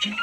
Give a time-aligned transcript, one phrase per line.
[0.00, 0.14] Hello.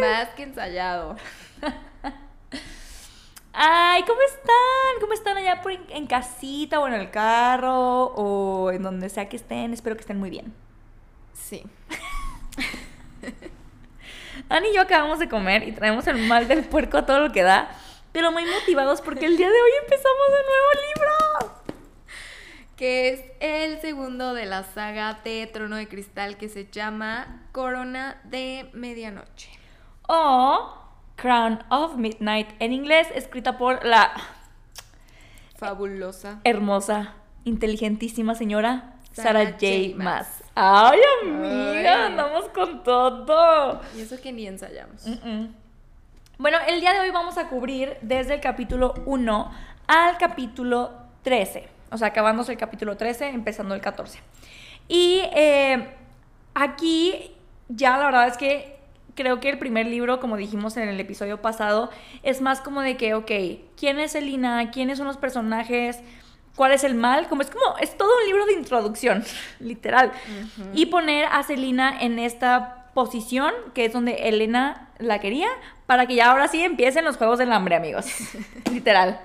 [0.00, 1.16] Más que ensayado.
[3.52, 4.46] Ay, ¿cómo están?
[5.00, 9.28] ¿Cómo están allá por en, en casita o en el carro o en donde sea
[9.28, 9.72] que estén?
[9.72, 10.54] Espero que estén muy bien.
[11.32, 11.64] Sí.
[14.50, 17.30] Ani y yo acabamos de comer y traemos el mal del puerco a todo lo
[17.30, 17.70] que da,
[18.10, 21.60] pero muy motivados porque el día de hoy empezamos de nuevo libro.
[22.76, 28.20] Que es el segundo de la saga de Trono de Cristal que se llama Corona
[28.24, 29.50] de Medianoche.
[30.08, 30.74] O
[31.14, 34.12] Crown of Midnight en inglés, escrita por la
[35.56, 36.40] Fabulosa.
[36.42, 37.14] hermosa,
[37.44, 39.66] inteligentísima señora Sarah Sarah J.
[39.92, 39.96] J.
[40.02, 40.39] Maas.
[40.62, 42.12] Ay, amiga, Ay.
[42.12, 43.80] andamos con todo.
[43.96, 45.06] Y eso que ni ensayamos.
[46.36, 49.52] Bueno, el día de hoy vamos a cubrir desde el capítulo 1
[49.86, 50.90] al capítulo
[51.22, 51.66] 13.
[51.90, 54.20] O sea, acabándose el capítulo 13, empezando el 14.
[54.86, 55.88] Y eh,
[56.52, 57.32] aquí
[57.70, 58.76] ya la verdad es que
[59.14, 61.88] creo que el primer libro, como dijimos en el episodio pasado,
[62.22, 63.30] es más como de que, ok,
[63.78, 64.70] ¿quién es Elina?
[64.70, 66.00] ¿Quiénes son los personajes?
[66.56, 67.28] ¿Cuál es el mal?
[67.28, 69.24] Como es como, es todo un libro de introducción,
[69.60, 70.12] literal.
[70.74, 75.48] Y poner a Selina en esta posición, que es donde Elena la quería,
[75.86, 78.06] para que ya ahora sí empiecen los juegos del hambre, amigos.
[78.72, 79.20] literal.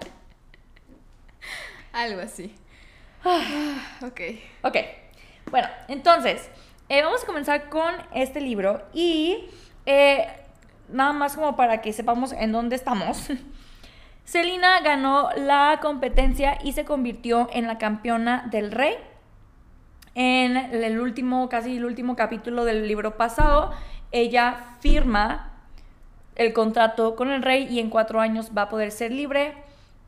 [1.92, 2.54] Algo así.
[4.02, 4.22] ok.
[4.62, 4.78] Ok,
[5.52, 6.50] bueno, entonces,
[6.90, 9.46] eh, vamos a comenzar con este libro y
[9.86, 10.28] eh,
[10.90, 13.30] nada más como para que sepamos en dónde estamos.
[14.26, 18.96] Selina ganó la competencia y se convirtió en la campeona del rey.
[20.16, 23.72] En el último, casi el último capítulo del libro pasado,
[24.12, 25.52] ella firma
[26.36, 29.54] el contrato con el rey y en cuatro años va a poder ser libre.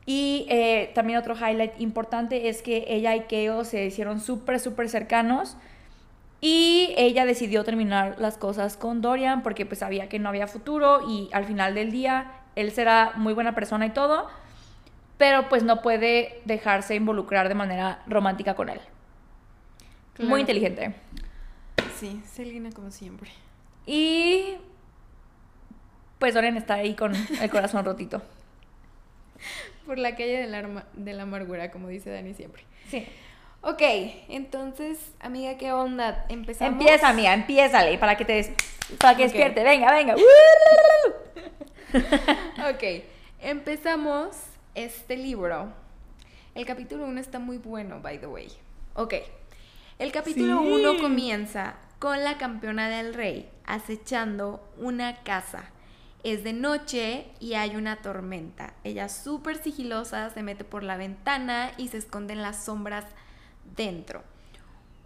[0.04, 4.88] Y eh, también otro highlight importante es que ella y Keo se hicieron súper, súper
[4.88, 5.56] cercanos.
[6.40, 11.08] Y ella decidió terminar las cosas con Dorian porque pues sabía que no había futuro
[11.08, 14.28] y al final del día él será muy buena persona y todo,
[15.16, 18.80] pero pues no puede dejarse involucrar de manera romántica con él.
[20.14, 20.28] Claro.
[20.30, 20.94] Muy inteligente.
[21.98, 23.30] Sí, Selena como siempre.
[23.86, 24.56] Y
[26.18, 28.22] pues Dorian está ahí con el corazón rotito.
[29.86, 32.64] Por la calle de la, de la amargura, como dice Dani siempre.
[32.90, 33.06] Sí.
[33.60, 33.82] Ok,
[34.28, 36.26] entonces, amiga, ¿qué onda?
[36.28, 36.72] Empezamos.
[36.80, 38.52] Empieza, amiga, empiézale para que te des-
[39.00, 39.64] para que despierte.
[39.64, 40.14] Venga, venga.
[42.70, 43.04] Ok,
[43.40, 44.36] empezamos
[44.74, 45.72] este libro.
[46.54, 48.48] El capítulo 1 está muy bueno, by the way.
[48.94, 49.14] Ok,
[49.98, 50.68] el capítulo Sí.
[50.68, 55.70] 1 comienza con la campeona del rey acechando una casa.
[56.24, 58.74] Es de noche y hay una tormenta.
[58.84, 63.04] Ella súper sigilosa se mete por la ventana y se esconde en las sombras
[63.76, 64.22] dentro.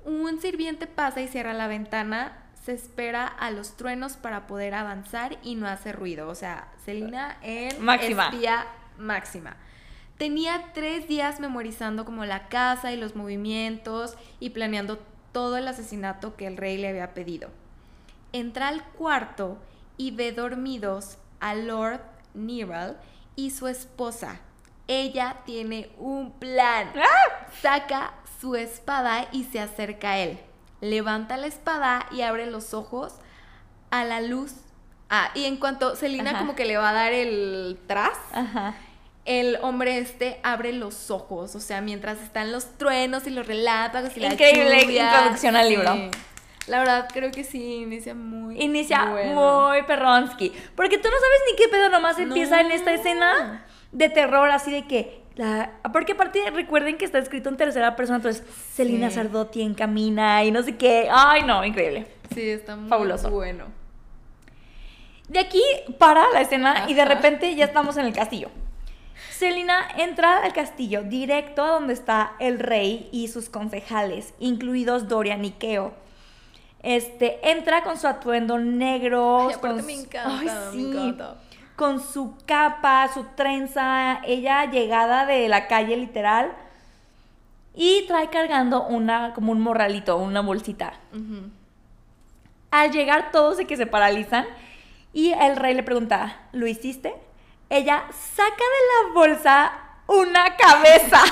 [0.05, 5.39] Un sirviente pasa y cierra la ventana, se espera a los truenos para poder avanzar
[5.43, 6.29] y no hace ruido.
[6.29, 8.27] O sea, Selina en Máxima.
[8.27, 8.67] espía
[8.99, 9.57] máxima.
[10.17, 15.01] Tenía tres días memorizando como la casa y los movimientos y planeando
[15.33, 17.51] todo el asesinato que el rey le había pedido.
[18.33, 19.59] Entra al cuarto
[19.97, 22.01] y ve dormidos a Lord
[22.35, 23.01] Neral
[23.35, 24.41] y su esposa.
[24.87, 26.93] Ella tiene un plan.
[27.61, 30.39] Saca su espada y se acerca a él.
[30.83, 33.15] Levanta la espada y abre los ojos
[33.91, 34.53] a la luz.
[35.09, 38.75] Ah, y en cuanto Selina como que le va a dar el tras, Ajá.
[39.25, 44.17] el hombre este abre los ojos, o sea, mientras están los truenos y los relámpagos
[44.17, 45.13] y la Increíble lluvia.
[45.15, 45.95] introducción al libro.
[46.67, 49.69] La verdad, creo que sí, inicia muy Inicia bueno.
[49.71, 50.53] muy perronsky.
[50.77, 54.71] Porque tú no sabes ni qué pedo, nomás empieza en esta escena de terror, así
[54.73, 55.22] de que.
[55.37, 55.73] La...
[55.93, 58.45] Porque aparte recuerden que está escrito en tercera persona, entonces
[58.75, 59.17] Celina Sí.
[59.17, 61.09] Sardotti encamina y no sé qué.
[61.11, 62.07] Ay, no, increíble.
[62.35, 63.31] Sí, está muy Fabuloso.
[63.31, 63.67] bueno.
[65.29, 65.63] De aquí
[65.99, 68.51] para la escena y de repente ya estamos en el castillo.
[69.31, 75.45] Selina entra al castillo directo a donde está el rey y sus concejales, incluidos Dorian
[75.45, 75.95] y Keo.
[76.83, 79.49] Este, entra con su atuendo negro.
[79.49, 80.91] Ay, con me encanta, Ay, me sí.
[80.91, 81.37] encanta.
[81.77, 86.53] Con su capa, su trenza, ella llegada de la calle literal.
[87.75, 90.93] Y trae cargando una, como un morralito, una bolsita.
[92.71, 94.47] Al llegar todos de que se paralizan
[95.13, 97.15] y el rey le pregunta, ¿lo hiciste?
[97.71, 99.73] Ella saca de la bolsa
[100.07, 101.23] una cabeza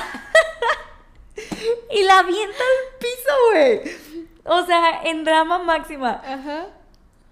[1.91, 4.27] y la avienta al piso, güey.
[4.45, 6.23] O sea, en drama máxima.
[6.25, 6.67] Ajá.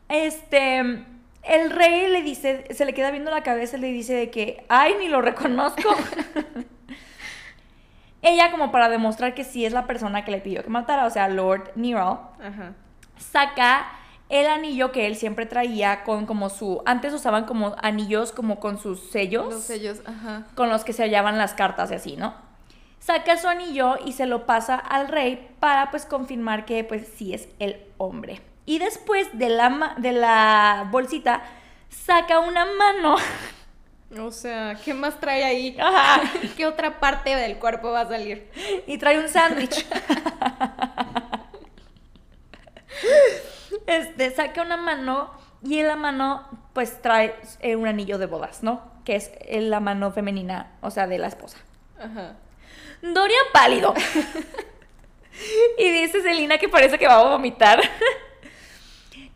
[0.08, 1.04] Este,
[1.48, 4.64] el rey le dice, se le queda viendo la cabeza y le dice de que,
[4.68, 5.88] ay, ni lo reconozco.
[8.22, 11.10] Ella, como para demostrar que sí es la persona que le pidió que matara, o
[11.10, 12.74] sea, Lord Nero, Ajá.
[13.16, 13.86] saca
[14.28, 16.82] el anillo que él siempre traía con como su...
[16.84, 19.54] Antes usaban como anillos como con sus sellos.
[19.54, 20.46] Los sellos, ajá.
[20.54, 22.34] Con los que se hallaban las cartas y así, ¿no?
[22.98, 27.32] Saca su anillo y se lo pasa al rey para pues confirmar que pues sí
[27.32, 28.42] es el hombre.
[28.68, 31.42] Y después de la, de la bolsita
[31.88, 33.16] saca una mano.
[34.18, 35.74] O sea, ¿qué más trae ahí?
[35.80, 36.20] Ajá.
[36.56, 38.50] ¿Qué otra parte del cuerpo va a salir?
[38.86, 39.86] y trae un sándwich.
[43.86, 45.30] Este, saca una mano
[45.62, 48.82] y en la mano pues trae eh, un anillo de bodas, ¿no?
[49.04, 51.56] Que es eh, la mano femenina, o sea, de la esposa.
[51.98, 52.36] Ajá.
[53.00, 53.94] Dorian pálido.
[55.78, 57.80] y dice Selina que parece que va a vomitar.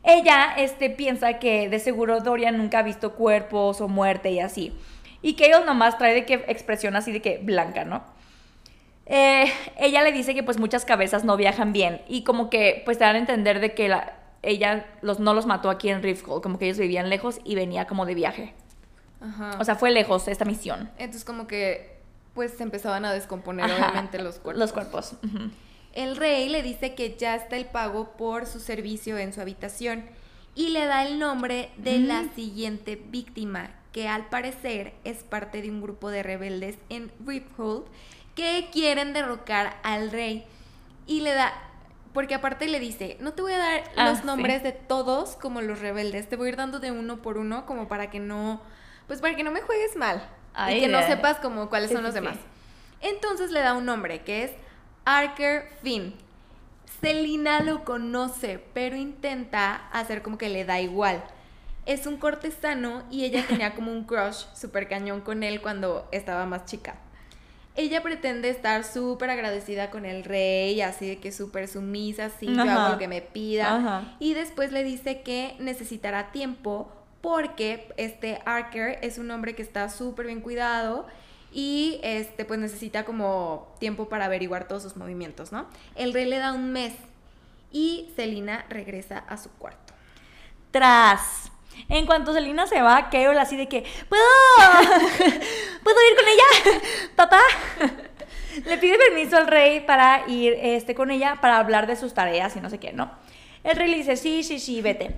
[0.05, 4.73] Ella este, piensa que de seguro Dorian nunca ha visto cuerpos o muerte y así.
[5.23, 8.03] Y que ellos nomás trae de que expresión así de que blanca, ¿no?
[9.07, 12.99] Eh, ella le dice que pues muchas cabezas no viajan bien y como que pues
[12.99, 16.43] te dan a entender de que la- ella los, no los mató aquí en Rifthold,
[16.43, 18.55] como que ellos vivían lejos y venía como de viaje.
[19.21, 19.57] Ajá.
[19.61, 20.91] O sea, fue lejos esta misión.
[20.99, 21.97] Entonces como que
[22.35, 23.91] pues se empezaban a descomponer Ajá.
[23.91, 24.59] obviamente los cuerpos.
[24.61, 25.15] Los cuerpos.
[25.93, 30.05] El rey le dice que ya está el pago por su servicio en su habitación
[30.55, 35.71] y le da el nombre de la siguiente víctima, que al parecer es parte de
[35.71, 37.85] un grupo de rebeldes en Riphold
[38.35, 40.44] que quieren derrocar al rey.
[41.06, 41.53] Y le da,
[42.15, 44.27] porque aparte le dice, no te voy a dar Ah, los sí.
[44.27, 47.67] nombres de todos como los rebeldes, te voy a ir dando de uno por uno
[47.67, 48.62] como para que no,
[49.09, 51.94] pues para que no me juegues mal Ay, y que no sepas como cuáles Sí,
[51.97, 52.21] son los sí.
[52.21, 52.37] demás.
[53.03, 54.53] Entonces le da un nombre que es
[55.05, 56.15] Arker Finn.
[57.01, 61.23] Selina lo conoce, pero intenta hacer como que le da igual.
[61.85, 66.47] Es un cortesano y ella tenía como un crush súper cañón con él cuando estaba
[66.47, 66.95] más chica.
[67.75, 72.63] Ella pretende estar súper agradecida con el rey, así de que súper sumisa, así yo
[72.63, 73.77] hago lo que me pida.
[73.77, 74.17] Ajá.
[74.21, 79.89] Y después le dice que necesitará tiempo porque este Arker es un hombre que está
[79.89, 81.07] súper bien cuidado
[81.53, 85.67] y este pues necesita como tiempo para averiguar todos sus movimientos, ¿no?
[85.95, 86.95] El rey le da un mes
[87.71, 89.95] y Selina regresa a su cuarto.
[90.71, 91.51] Tras.
[91.89, 94.23] En cuanto Selina se va, Carol así de que, ¿puedo?
[95.83, 96.81] ¿Puedo ir con ella?
[97.17, 97.41] Papá.
[98.67, 102.55] Le pide permiso al rey para ir este, con ella para hablar de sus tareas
[102.55, 103.11] y no sé qué, ¿no?
[103.65, 105.17] El rey le dice, sí, sí, sí, vete.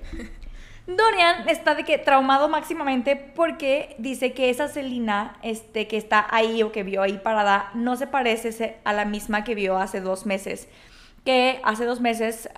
[0.87, 6.61] Dorian está de que traumado máximamente porque dice que esa Selina este, que está ahí
[6.61, 10.25] o que vio ahí parada no se parece a la misma que vio hace dos
[10.27, 10.67] meses.
[11.23, 12.49] Que hace dos meses,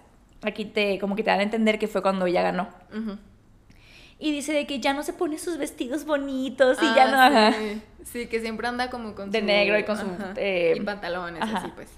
[0.44, 2.68] aquí te como que te dan a entender que fue cuando ella ganó.
[4.20, 7.18] Y dice de que ya no se pone sus vestidos bonitos y ya no.
[7.22, 7.54] Ah, ajá.
[8.04, 8.28] sí.
[8.28, 11.60] Que siempre anda como con De su- negro y con su, eh, y pantalones, ajá.
[11.60, 11.90] así pues.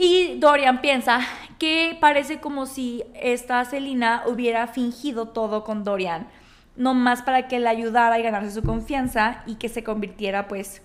[0.00, 1.22] Y Dorian piensa
[1.58, 6.28] que parece como si esta Selina hubiera fingido todo con Dorian,
[6.76, 10.82] nomás para que le ayudara y ganarse su confianza y que se convirtiera pues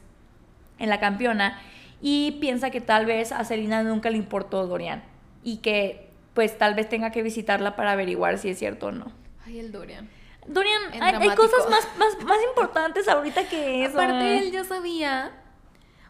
[0.79, 1.61] en la campeona.
[2.01, 5.03] Y piensa que tal vez a Selina nunca le importó Dorian
[5.43, 9.11] y que pues tal vez tenga que visitarla para averiguar si es cierto o no.
[9.45, 10.09] Ay, el Dorian.
[10.47, 13.93] Dorian, hay, cosas más, más, más importantes ahorita que eso.
[13.93, 15.42] Aparte, él ya sabía.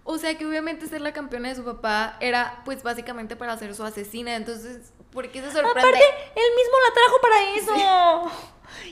[0.04, 3.74] O sea, que obviamente ser la campeona de su papá era, pues, básicamente para ser
[3.74, 4.36] su asesina.
[4.36, 5.80] Entonces, ¿por qué se sorprende?
[5.80, 6.00] Aparte,
[6.36, 8.32] él mismo la trajo para eso.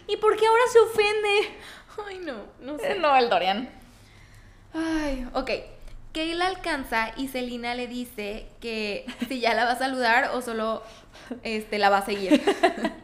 [0.08, 1.58] ¿Y por qué ahora se ofende?
[2.08, 2.96] Ay, no, no sé.
[2.96, 3.70] No, el Dorian.
[4.74, 5.52] Ay, ok.
[6.14, 10.84] Kayla alcanza y Selina le dice que si ya la va a saludar o solo
[11.44, 12.42] este, la va a seguir.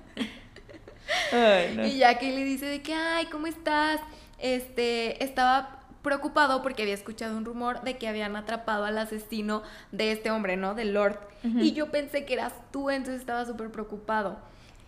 [1.85, 3.99] Y ya que le dice de que, ay, ¿cómo estás?
[4.39, 5.76] Este, estaba
[6.07, 9.61] preocupado porque había escuchado un rumor de que habían atrapado al asesino
[9.91, 10.73] de este hombre, ¿no?
[10.73, 11.19] Del Lord.
[11.43, 14.37] Y yo pensé que eras tú, entonces estaba súper preocupado.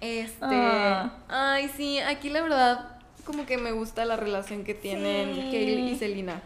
[0.02, 1.12] Este, Ah.
[1.28, 2.96] ay, sí, aquí la verdad
[3.26, 5.58] como que me gusta la relación que tienen Sí.
[5.58, 6.42] Y Selina.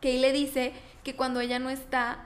[0.00, 0.72] Kay le dice
[1.04, 2.18] que cuando ella no está,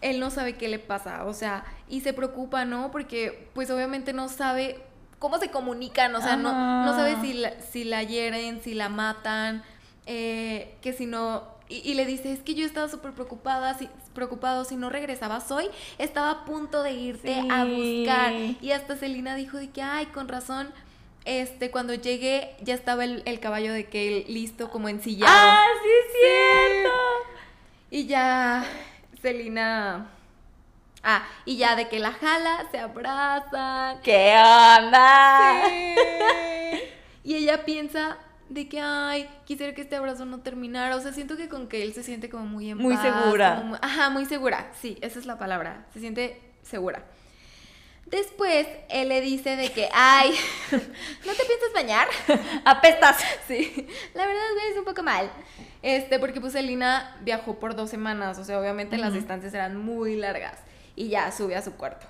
[0.00, 2.90] él no sabe qué le pasa, o sea, y se preocupa, ¿no?
[2.90, 4.82] Porque pues obviamente no sabe
[5.18, 8.88] cómo se comunican, o sea, no, no sabe si la, si la hieren, si la
[8.88, 9.62] matan,
[10.06, 11.44] eh, que si no...
[11.68, 15.50] Y, y le dice, es que yo estaba súper preocupada, si, preocupado, si no regresabas
[15.52, 15.66] hoy,
[15.98, 18.32] estaba a punto de irte a buscar.
[18.60, 20.72] Y hasta Selina dijo de que, ay, con razón,
[21.24, 25.32] este, cuando llegué ya estaba el, el caballo de Kale listo como ensillado.
[25.32, 26.96] ¡Ah, sí es cierto!
[27.90, 28.64] Y ya
[29.22, 30.10] Selina.
[31.02, 34.00] Ah, y ya de que la jala, se abrazan.
[34.02, 35.62] ¿Qué onda?
[35.66, 35.94] Sí.
[37.24, 38.18] Y ella piensa
[38.50, 40.94] de que, ay, quisiera que este abrazo no terminara.
[40.96, 43.54] O sea, siento que con que él se siente como muy en Muy paz, segura.
[43.56, 44.70] como muy- ajá, muy segura.
[44.82, 45.86] Sí, esa es la palabra.
[45.94, 47.02] Se siente segura.
[48.06, 50.32] Después, él le dice de que, ay,
[50.72, 52.08] ¿no te piensas bañar?
[52.64, 53.18] Apestas.
[53.46, 54.42] Sí, la verdad
[54.72, 55.30] es un poco mal.
[55.82, 60.16] Este, porque pues Selina viajó por dos semanas, o sea, obviamente las distancias eran muy
[60.16, 60.58] largas.
[60.96, 62.06] Y ya sube a su cuarto.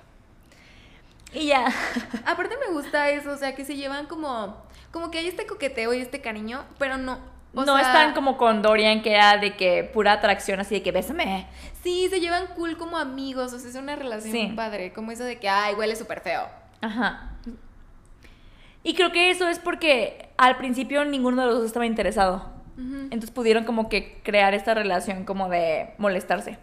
[1.33, 1.65] Y ya.
[2.25, 4.57] Aparte me gusta eso, o sea, que se llevan como,
[4.91, 7.19] como que hay este coqueteo y este cariño, pero no.
[7.53, 10.83] o no sea, están como con Dorian, que era de que pura atracción, así de
[10.83, 11.47] que bésame.
[11.83, 14.53] Sí, se llevan cool como amigos, o sea, es una relación Sí.
[14.55, 16.43] padre, como eso de que, ay, huele súper feo.
[16.81, 17.29] Ajá.
[18.83, 22.49] Y creo que eso es porque al principio ninguno de los dos estaba interesado.
[22.77, 26.57] Entonces pudieron como que crear esta relación como de molestarse.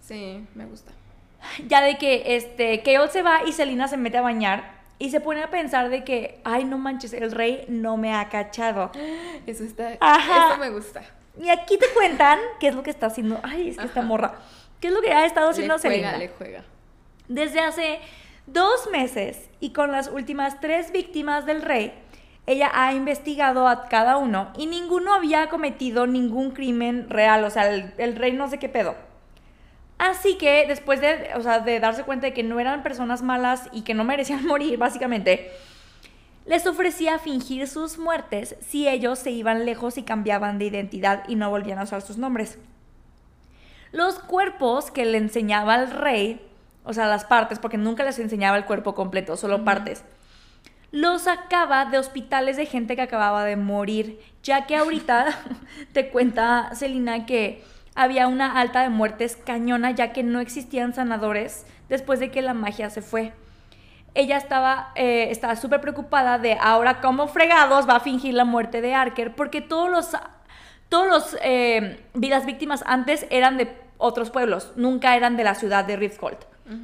[0.00, 0.90] Sí, me gusta.
[1.66, 5.20] Ya de que este Keol se va y Selina se mete a bañar y se
[5.20, 8.90] pone a pensar de que, ay, no manches, el rey no me ha cachado.
[9.46, 10.48] Eso está, Ajá.
[10.50, 11.02] eso me gusta.
[11.40, 13.38] Y aquí te cuentan qué es lo que está haciendo.
[13.44, 14.34] Ay, es que esta morra.
[14.80, 16.18] ¿Qué es lo que ha estado Le haciendo juega, Selena?
[16.18, 16.64] le juega.
[17.28, 18.00] Desde hace
[18.46, 21.92] dos meses y con las últimas tres víctimas del rey,
[22.46, 27.44] ella ha investigado a cada uno y ninguno había cometido ningún crimen real.
[27.44, 28.96] O sea, el, el rey no sé qué pedo.
[29.98, 33.68] Así que después de, o sea, de darse cuenta de que no eran personas malas
[33.72, 35.50] y que no merecían morir, básicamente,
[36.46, 41.34] les ofrecía fingir sus muertes si ellos se iban lejos y cambiaban de identidad y
[41.34, 42.58] no volvían a usar sus nombres.
[43.92, 46.40] Los cuerpos que le enseñaba el rey,
[46.84, 50.04] o sea, las partes, porque nunca les enseñaba el cuerpo completo, solo partes,
[50.90, 55.38] los sacaba de hospitales de gente que acababa de morir, ya que ahorita
[55.92, 57.62] te cuenta Celina que
[57.98, 62.54] había una alta de muertes cañona, ya que no existían sanadores después de que la
[62.54, 63.32] magia se fue.
[64.14, 68.94] Ella estaba eh, súper preocupada de ahora cómo fregados va a fingir la muerte de
[68.94, 70.16] Arker, porque todos los
[70.88, 75.84] todos los eh, las víctimas antes eran de otros pueblos, nunca eran de la ciudad
[75.84, 76.38] de Rifthold.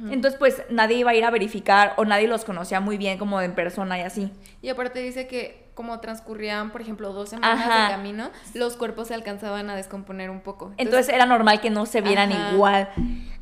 [0.09, 3.39] Entonces, pues nadie iba a ir a verificar o nadie los conocía muy bien como
[3.41, 4.31] en persona y así.
[4.61, 7.83] Y aparte dice que como transcurrían, por ejemplo, dos semanas Ajá.
[7.83, 10.73] de camino, los cuerpos se alcanzaban a descomponer un poco.
[10.77, 12.53] Entonces era normal que no se vieran Ajá.
[12.53, 12.89] igual.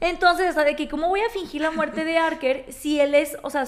[0.02, 3.38] Entonces, sea, de que cómo voy a fingir la muerte de Arker si él es,
[3.44, 3.66] o sea,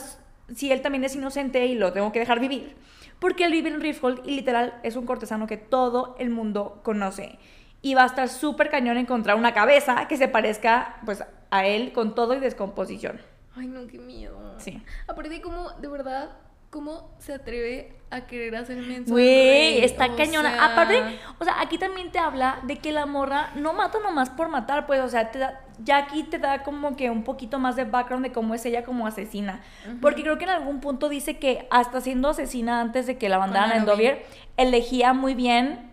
[0.54, 2.76] si él también es inocente y lo tengo que dejar vivir.
[3.20, 7.40] Porque él vive en Rifthold y literal es un cortesano que todo el mundo conoce.
[7.86, 11.92] Y va a estar súper cañón encontrar una cabeza que se parezca pues a él
[11.94, 13.22] con todo y descomposición.
[13.56, 14.56] Ay, no, qué miedo.
[14.58, 14.82] Sí.
[15.08, 16.32] Aparte, como, de verdad,
[16.72, 20.52] cómo se atreve a querer hacer menso al Güey, está O cañona.
[20.52, 21.04] sea, Aparte,
[21.40, 24.88] o sea, aquí también te habla de que la morra no mata nomás por matar,
[24.88, 27.84] pues, o sea, te da- ya aquí te da como que un poquito más de
[27.86, 29.62] background de cómo es ella como asesina.
[30.02, 33.38] Porque creo que en algún punto dice que hasta siendo asesina antes de que la
[33.38, 33.92] mandaran en Arobin.
[33.94, 34.26] Dovier,
[34.58, 35.92] elegía muy bien.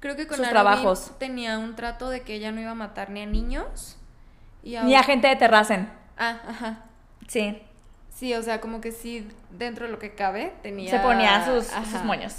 [0.00, 1.12] Creo que con sus trabajos.
[1.18, 3.96] tenía un trato de que ella no iba a matar ni a niños.
[4.62, 5.90] Y Ni a gente de Terracen.
[6.16, 6.84] Ah, ajá.
[7.28, 7.62] Sí.
[8.10, 10.90] Sí, o sea, como que sí, dentro de lo que cabe, tenía...
[10.90, 12.34] Se ponía sus, sus moños.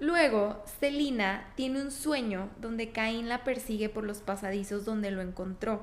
[0.00, 5.82] Luego, Selina tiene un sueño donde Caín la persigue por los pasadizos donde lo encontró.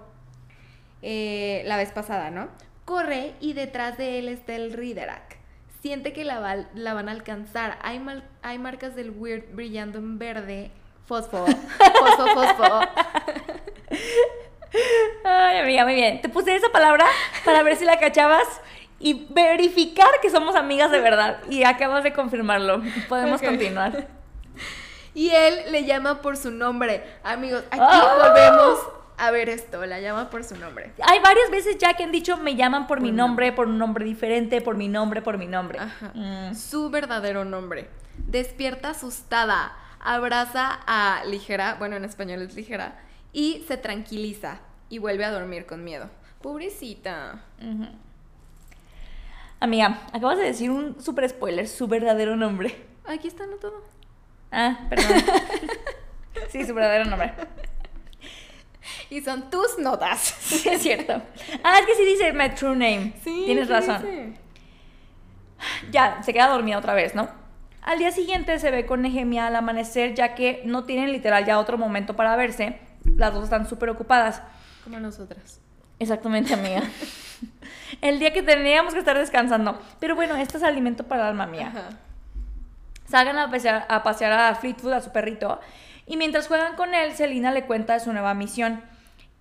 [1.02, 2.50] Eh, la vez pasada, ¿no?
[2.84, 5.39] Corre y detrás de él está el Riderak.
[5.82, 7.78] Siente que la, va- la van a alcanzar.
[7.82, 10.72] Hay, mal- hay marcas del Weird brillando en verde.
[11.06, 11.46] Fosfo.
[11.46, 12.82] Fosfo, fosfo.
[15.24, 16.22] Ay, amiga, muy bien.
[16.22, 17.06] Te puse esa palabra
[17.44, 18.46] para ver si la cachabas
[19.00, 21.40] y verificar que somos amigas de verdad.
[21.50, 22.82] Y acabas de confirmarlo.
[23.08, 24.08] Podemos continuar.
[25.16, 27.04] Y él le llama por su nombre.
[27.24, 28.18] Amigos, aquí ¡Ah!
[28.20, 28.80] volvemos
[29.20, 29.86] a ver esto.
[29.86, 30.94] La llama por su nombre.
[31.02, 34.06] Hay varias veces ya que han dicho me llaman por, mi nombre, por un nombre
[34.06, 35.80] diferente, por mi nombre, por mi nombre.
[35.80, 36.12] Ajá.
[36.14, 36.56] Mm.
[36.56, 37.90] Su verdadero nombre.
[38.18, 43.00] Despierta asustada, abraza a Ligera, bueno, en español es Ligera,
[43.34, 44.60] y se tranquiliza
[44.90, 46.10] y vuelve a dormir con miedo.
[46.42, 47.44] Pobrecita.
[49.60, 52.76] Amiga, acabas de decir un super spoiler, su verdadero nombre.
[53.06, 53.84] Aquí está anotado.
[54.52, 55.24] Ah, perdón.
[56.50, 57.34] sí, su verdadero nombre.
[59.10, 60.36] Y son tus notas.
[60.40, 61.22] Sí, es cierto.
[61.64, 63.14] Ah, es que sí dice my true name.
[63.24, 64.02] Tienes ¿qué razón.
[64.02, 64.34] dice?
[65.92, 67.30] Ya, se queda dormida otra vez, ¿no?
[67.82, 71.60] Al día siguiente se ve con Nehemia al amanecer, ya que no tienen literal ya
[71.60, 72.80] otro momento para verse.
[73.16, 74.42] Las dos están súper ocupadas.
[74.84, 75.60] Como nosotras.
[75.98, 76.84] Exactamente, amiga.
[78.02, 79.80] El día que teníamos que estar descansando.
[80.00, 81.68] Pero bueno, esto es alimento para el alma mía.
[81.70, 81.90] Ajá.
[83.08, 85.60] Salgan a pasear, a pasear a Fleetwood, a su perrito.
[86.06, 88.82] Y mientras juegan con él, Selina le cuenta de su nueva misión.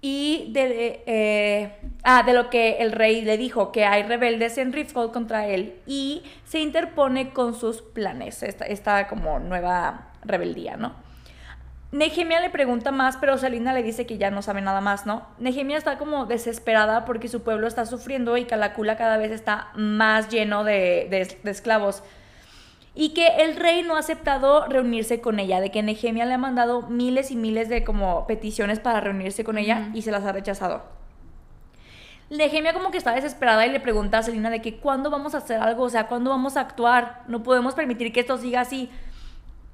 [0.01, 1.73] Y de, eh,
[2.05, 5.75] ah, de lo que el rey le dijo, que hay rebeldes en Riftfold contra él
[5.87, 10.93] y se interpone con sus planes, esta, esta como nueva rebeldía, ¿no?
[11.91, 15.27] Nehemia le pregunta más, pero Selina le dice que ya no sabe nada más, ¿no?
[15.39, 20.29] Nehemia está como desesperada porque su pueblo está sufriendo y Calacula cada vez está más
[20.29, 21.09] lleno de,
[21.43, 22.03] de esclavos
[23.01, 26.39] y que el rey no ha aceptado reunirse con ella, de que Nehemia le ha
[26.39, 30.33] mandado miles y miles de como peticiones para reunirse con ella y se las ha
[30.33, 30.83] rechazado.
[32.29, 35.39] Nehemia como que está desesperada y le pregunta a Selina de que cuándo vamos a
[35.39, 38.91] hacer algo, o sea, cuándo vamos a actuar, no podemos permitir que esto siga así.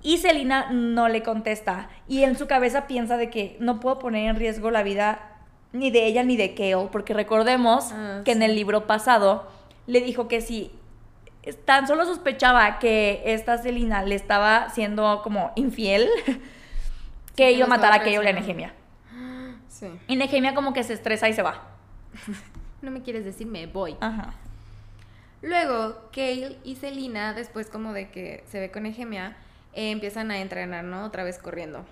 [0.02, 4.28] Y Selina no le contesta y en su cabeza piensa de que no puedo poner
[4.28, 5.40] en riesgo la vida
[5.73, 9.49] ni de ella ni de Kale, porque recordemos ah, que en el libro pasado
[9.87, 10.71] le dijo que si
[11.65, 16.09] tan solo sospechaba que esta Celina le estaba siendo como infiel,
[17.37, 18.75] que iba a matar a Kale y a Nehemia.
[19.69, 19.89] Sí.
[20.09, 21.63] Y Nehemia como que se estresa y se va.
[22.83, 23.97] no me quieres decir, me voy.
[24.01, 24.35] Ajá.
[25.43, 29.37] Luego, Kale y Celina, después como de que se ve con Nehemia,
[29.75, 31.05] eh, empiezan a entrenar, ¿no?
[31.05, 31.85] Otra vez corriendo.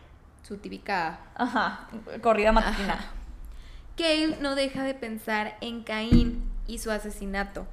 [0.43, 1.21] Su típica...
[1.35, 1.89] Ajá,
[2.23, 2.99] corrida matutina.
[3.97, 7.67] Kale no deja de pensar en Caín y su asesinato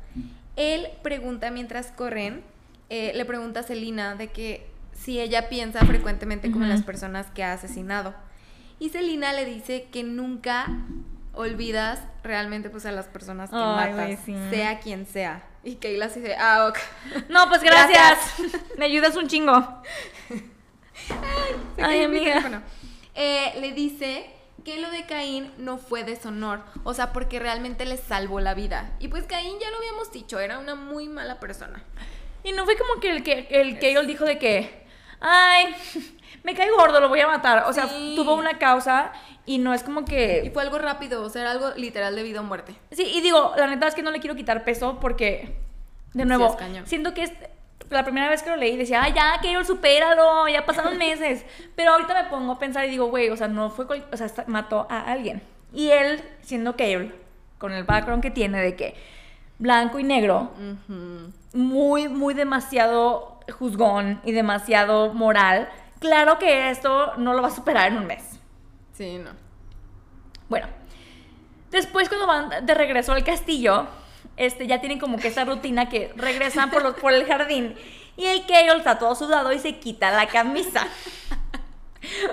[0.60, 2.44] él pregunta mientras corren,
[2.90, 7.44] eh, le pregunta a Celina de que si ella piensa frecuentemente como las personas que
[7.44, 8.14] ha asesinado.
[8.78, 10.68] Y Celina le dice que nunca
[11.34, 15.44] olvidas realmente pues a las personas que matas, sea quien sea.
[15.64, 16.78] Y Kayla así dice, ah, ok.
[17.30, 18.18] No, pues gracias.
[18.78, 19.54] Me ayudas un chingo.
[21.82, 22.62] Ay, amiga.
[23.16, 24.30] Eh, le dice
[24.70, 28.92] que lo de Caín no fue deshonor, o sea, porque realmente le salvó la vida.
[29.00, 31.84] Y pues Caín ya lo habíamos dicho, era una muy mala persona.
[32.44, 34.86] Y no fue como que el que el dijo de que,
[35.22, 35.76] ay,
[36.44, 37.64] me cae gordo, lo voy a matar.
[37.68, 39.12] O sea, tuvo una causa
[39.48, 40.44] y no es como que...
[40.46, 42.76] Y fue algo rápido, o sea, era algo literal de vida o muerte.
[42.92, 45.58] Sí, y digo, la neta es que no le quiero quitar peso porque,
[46.14, 47.32] de nuevo, siento que es
[47.90, 51.46] la primera vez que lo leí decía, ay, ya, Carol, supéralo, ya pasaron meses.
[51.76, 54.28] Pero ahorita me pongo a pensar y digo, güey, o sea, no fue, o sea,
[54.48, 55.42] mató a alguien.
[55.74, 57.16] Y él, siendo Carol,
[57.58, 58.96] con el background que tiene de que
[59.58, 60.52] blanco y negro,
[61.54, 67.92] muy, muy demasiado juzgón y demasiado moral, claro que esto no lo va a superar
[67.92, 68.40] en un mes.
[68.94, 69.32] Sí, no.
[70.48, 70.68] Bueno,
[71.70, 73.88] después cuando van de regreso al castillo,
[74.40, 77.76] este, ya tienen como que esa rutina que regresan por, los, por el jardín
[78.16, 80.88] y el Carol está todo sudado y se quita la camisa.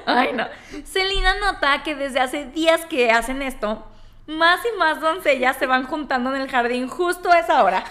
[0.07, 0.47] Ay, no.
[0.85, 3.85] Selina nota que desde hace días que hacen esto,
[4.27, 7.85] más y más doncellas se van juntando en el jardín justo a esa hora.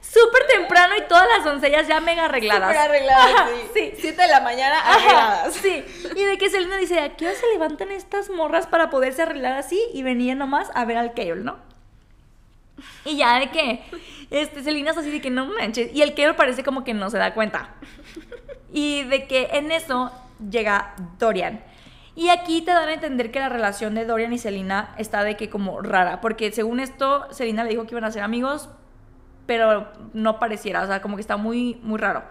[0.00, 2.70] Súper temprano y todas las doncellas ya mega arregladas.
[2.70, 3.92] Súper arregladas, sí.
[3.96, 5.54] Siete de la mañana arregladas.
[5.54, 5.84] sí.
[6.16, 9.52] Y de que Selina dice, ¿a qué hora se levantan estas morras para poderse arreglar
[9.52, 9.80] así?
[9.94, 11.70] Y venía nomás a ver al Carol, ¿no?
[13.04, 13.82] Y ya de que,
[14.30, 15.94] este, Selina es así de que no manches.
[15.94, 17.74] Y el que parece como que no se da cuenta.
[18.72, 20.12] Y de que en eso
[20.50, 21.62] llega Dorian.
[22.14, 25.36] Y aquí te dan a entender que la relación de Dorian y Selina está de
[25.36, 26.20] que como rara.
[26.20, 28.68] Porque según esto, Selina le dijo que iban a ser amigos,
[29.46, 30.82] pero no pareciera.
[30.82, 32.22] O sea, como que está muy, muy raro.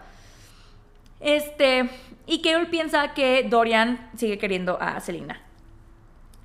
[1.19, 1.89] Este,
[2.27, 5.41] y Carol piensa que Dorian sigue queriendo a Selina.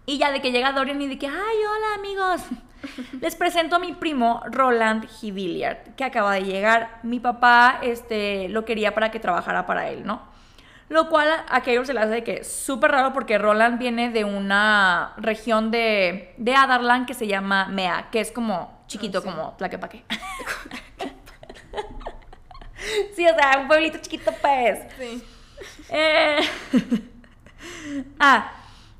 [0.06, 2.42] Y ya de que llega Dorian y de que, ay, hola amigos.
[3.20, 7.00] Les presento a mi primo Roland Hivilliard, que acaba de llegar.
[7.02, 10.22] Mi papá este, lo quería para que trabajara para él, ¿no?
[10.88, 14.24] Lo cual a Keyor se le hace de que súper raro porque Roland viene de
[14.24, 19.54] una región de, de Adarlan que se llama Mea, que es como chiquito, oh, como
[19.56, 20.04] Tlaquepaque.
[23.16, 24.80] sí, o sea, un pueblito chiquito, pues.
[24.98, 25.24] Sí.
[25.88, 26.40] Eh,
[28.20, 28.52] ah,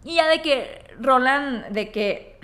[0.04, 2.38] y ya de que Roland, de que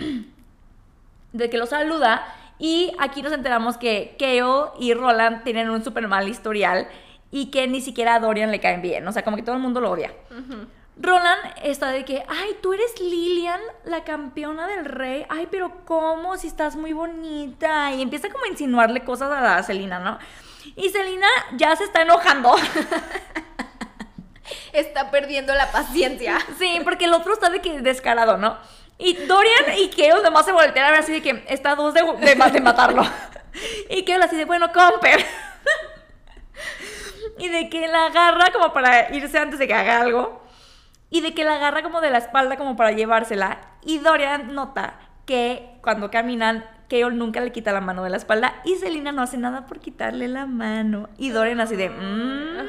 [1.33, 2.25] de que lo saluda
[2.59, 6.87] y aquí nos enteramos que Keo y Roland tienen un súper mal historial
[7.31, 9.61] y que ni siquiera a Dorian le caen bien, o sea, como que todo el
[9.61, 10.13] mundo lo odia.
[10.97, 16.37] Roland está de que, ay, tú eres Lilian, la campeona del rey, ay, pero ¿cómo?
[16.37, 17.91] Si estás muy bonita.
[17.93, 20.19] Y empieza como a insinuarle cosas a la Celina, ¿no?
[20.75, 22.53] Y Celina ya se está enojando.
[24.73, 26.37] está perdiendo la paciencia.
[26.59, 28.57] Sí, porque el otro está de que descarado, ¿no?
[29.01, 32.01] Y Dorian y Kale además se voltean a ver así de que está dos de,
[32.03, 33.03] de, matarlo.
[33.89, 35.25] Y Kale así de, bueno, Comper.
[37.39, 40.43] y de que la agarra como para irse antes de que haga algo.
[41.09, 43.59] Y de que la agarra como de la espalda como para llevársela.
[43.81, 48.61] Y Dorian nota que cuando caminan, Kale nunca le quita la mano de la espalda.
[48.65, 51.09] Y Selina no hace nada por quitarle la mano.
[51.17, 51.89] Y Dorian así de...
[51.89, 52.67] Mm".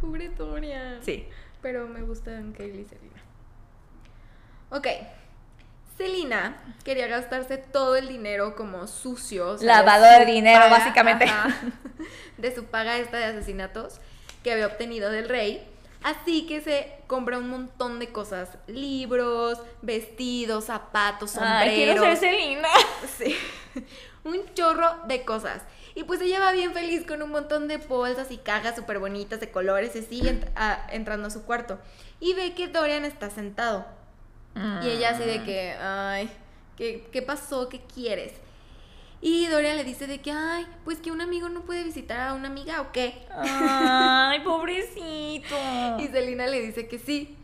[0.00, 1.02] Pobre Dorian.
[1.02, 1.28] Sí.
[1.60, 3.15] Pero me gustan Kale y Selina.
[4.70, 4.86] Ok.
[5.96, 9.56] Selina quería gastarse todo el dinero como sucio.
[9.60, 11.24] Lavado de dinero, básicamente.
[11.24, 11.48] ajá,
[12.36, 14.00] de su paga esta de asesinatos
[14.44, 15.66] que había obtenido del rey.
[16.02, 18.50] Así que se compró un montón de cosas.
[18.66, 21.62] Libros, vestidos, zapatos, sombreros.
[21.62, 22.68] Ay, quiero ser Selena.
[23.18, 23.34] Sí.
[24.24, 25.62] Un chorro de cosas.
[25.94, 29.40] Y pues ella va bien feliz con un montón de bolsas y cajas súper bonitas
[29.40, 31.78] de colores y sigue ent- a- entrando a su cuarto.
[32.20, 33.86] Y ve que Dorian está sentado.
[34.82, 36.30] Y ella así de que, ay,
[36.76, 37.68] ¿qué, qué pasó?
[37.68, 38.32] ¿Qué quieres?
[39.20, 42.34] Y Dorian le dice de que, ay, pues que un amigo no puede visitar a
[42.34, 43.26] una amiga o qué.
[43.30, 45.56] Ay, pobrecito.
[45.98, 47.36] Y Selina le dice que sí.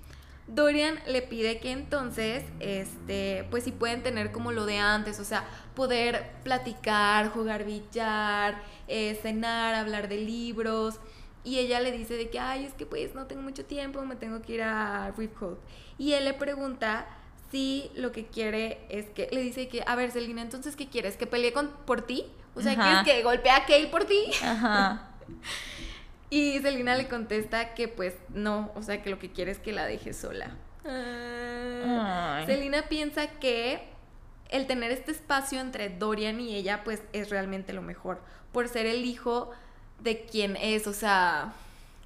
[0.48, 5.24] Dorian le pide que entonces, este, pues si pueden tener como lo de antes, o
[5.24, 5.44] sea,
[5.74, 10.98] poder platicar, jugar billar, eh, cenar, hablar de libros.
[11.44, 14.16] Y ella le dice de que, ay, es que pues no tengo mucho tiempo, me
[14.16, 15.60] tengo que ir a Ripcote.
[15.98, 17.06] Y él le pregunta
[17.50, 21.16] si lo que quiere es que, le dice que, a ver, Selina, entonces, ¿qué quieres?
[21.16, 22.26] ¿Que pelee con, por ti?
[22.54, 22.82] O sea, Ajá.
[22.82, 24.24] ¿quieres que golpee a Kay por ti?
[24.42, 25.10] Ajá.
[26.32, 29.70] Y Selina le contesta que pues no, o sea que lo que quiere es que
[29.70, 30.56] la deje sola.
[32.46, 33.82] Selina piensa que
[34.48, 38.86] el tener este espacio entre Dorian y ella pues es realmente lo mejor, por ser
[38.86, 39.50] el hijo
[40.02, 41.52] de quien es, o sea...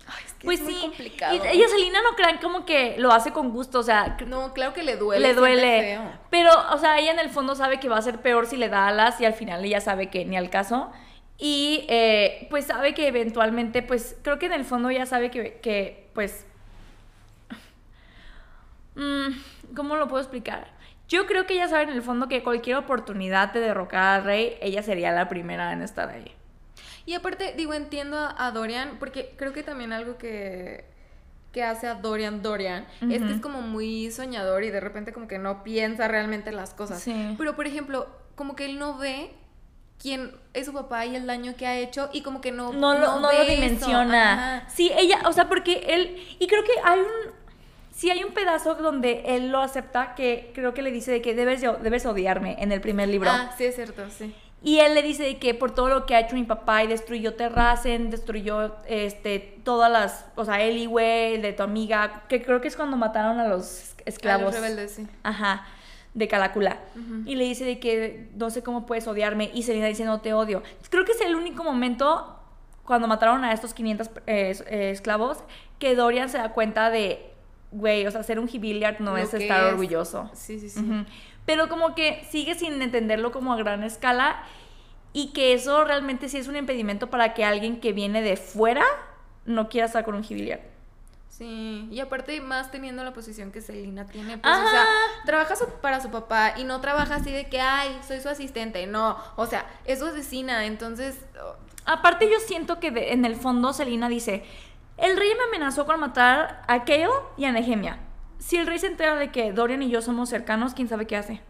[0.06, 0.80] ay, es que Pues es muy sí.
[0.80, 1.34] complicado.
[1.34, 4.72] Y ella, Selena, no crean como que lo hace con gusto, o sea, No, claro
[4.74, 5.26] que le duele.
[5.28, 5.80] le duele.
[5.80, 6.12] feo.
[6.30, 8.68] Pero, o sea, ella en el fondo sabe que va a ser peor si le
[8.68, 10.90] da alas y al final ella sabe que ni al caso.
[11.38, 15.58] Y eh, pues sabe que eventualmente, pues creo que en el fondo ella sabe que,
[15.62, 16.46] que pues...
[18.94, 19.28] mm,
[19.74, 20.68] ¿Cómo lo puedo explicar?
[21.08, 24.56] Yo creo que ella sabe en el fondo que cualquier oportunidad de derrocar al rey,
[24.60, 26.32] ella sería la primera en estar ahí.
[27.06, 30.84] Y aparte, digo, entiendo a Dorian, porque creo que también algo que,
[31.52, 35.28] que hace a Dorian Dorian es que es como muy soñador y de repente como
[35.28, 37.00] que no piensa realmente las cosas.
[37.02, 37.34] Sí.
[37.38, 39.30] Pero, por ejemplo, como que él no ve
[40.02, 42.98] quién es su papá y el daño que ha hecho y como que no, no,
[42.98, 44.32] lo, no ve lo dimensiona.
[44.58, 44.68] Ajá.
[44.68, 47.06] Sí, ella, o sea, porque él, y creo que hay un,
[47.94, 51.34] sí hay un pedazo donde él lo acepta que creo que le dice de que
[51.34, 53.30] debes, de- debes odiarme en el primer libro.
[53.32, 54.34] Ah, sí, es cierto, sí.
[54.66, 56.88] Y él le dice de que por todo lo que ha hecho mi papá y
[56.88, 62.66] destruyó Terracen, destruyó este, todas las, o sea, Eliway, de tu amiga, que creo que
[62.66, 64.46] es cuando mataron a los A esclavos.
[64.46, 65.06] los rebeldes, sí.
[65.22, 65.64] Ajá,
[66.14, 66.80] de Calacula.
[67.26, 69.52] Y le dice de que no sé cómo puedes odiarme.
[69.54, 70.64] Y Selena dice no te odio.
[70.90, 72.36] Creo que es el único momento
[72.84, 75.38] cuando mataron a estos 500 eh, eh, esclavos
[75.78, 77.30] que Dorian se da cuenta de,
[77.70, 79.70] güey, o sea, ser un Hibiliard no Lo es estar es.
[79.74, 80.28] orgulloso.
[80.34, 80.84] Sí, sí, sí.
[81.46, 84.42] Pero como que sigue sin entenderlo como a gran escala
[85.12, 88.84] y que eso realmente sí es un impedimento para que alguien que viene de fuera
[89.46, 90.60] no quiera estar con un Hibiliard.
[91.28, 94.84] Sí, y aparte más teniendo la posición que Selina tiene, pues, o sea,
[95.26, 98.86] trabaja su- para su papá y no trabaja así de que, ay, soy su asistente,
[98.86, 103.36] no, o sea, es su asesina, entonces, oh, Aparte yo siento que de- en el
[103.36, 104.44] fondo Selina dice,
[104.96, 107.06] el rey me amenazó con matar a Kale
[107.36, 107.98] y a Nehemia.
[108.38, 111.16] Si el rey se entera de que Dorian y yo somos cercanos, quién sabe qué
[111.16, 111.40] hace.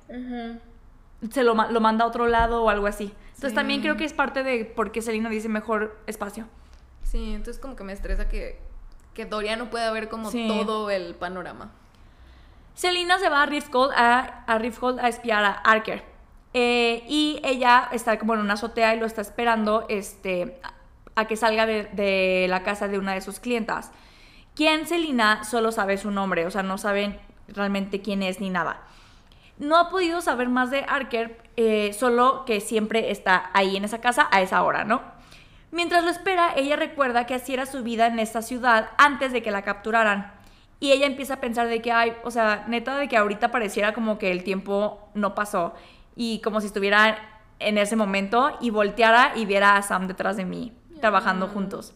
[1.31, 3.13] Se lo, lo manda a otro lado o algo así.
[3.29, 3.55] Entonces Sí.
[3.57, 6.47] también creo que es parte de por qué Selina dice mejor espacio.
[7.03, 8.59] sí, entonces como que me estresa que,
[9.15, 10.47] que Dorian no pueda ver como Sí.
[10.49, 11.71] todo el panorama.
[12.75, 16.03] Selina se va a Riftgold a, a, a espiar a Arker.
[16.53, 20.59] Eh, y ella está como en una azotea y lo está esperando este,
[21.15, 23.93] a, a que salga de, de la casa de una de sus clientas.
[24.57, 28.81] Quien Selina solo sabe su nombre, o sea, no saben realmente quién es ni nada.
[29.59, 34.01] No ha podido saber más de Arker, eh, solo que siempre está ahí en esa
[34.01, 35.03] casa a esa hora, ¿no?
[35.73, 39.43] Mientras lo espera, ella recuerda que así era su vida en esta ciudad antes de
[39.43, 40.33] que la capturaran.
[40.81, 43.93] Y ella empieza a pensar de que, ay, o sea, neta de que ahorita pareciera
[43.93, 45.75] como que el tiempo no pasó
[46.15, 47.19] y como si estuviera
[47.59, 51.95] en ese momento y volteara y viera a Sam detrás de mí, trabajando juntos.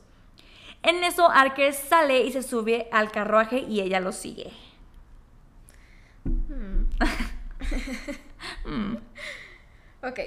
[0.83, 4.53] En eso, Arker sale y se sube al carruaje y ella lo sigue.
[6.25, 6.85] Mm.
[10.03, 10.21] Ok.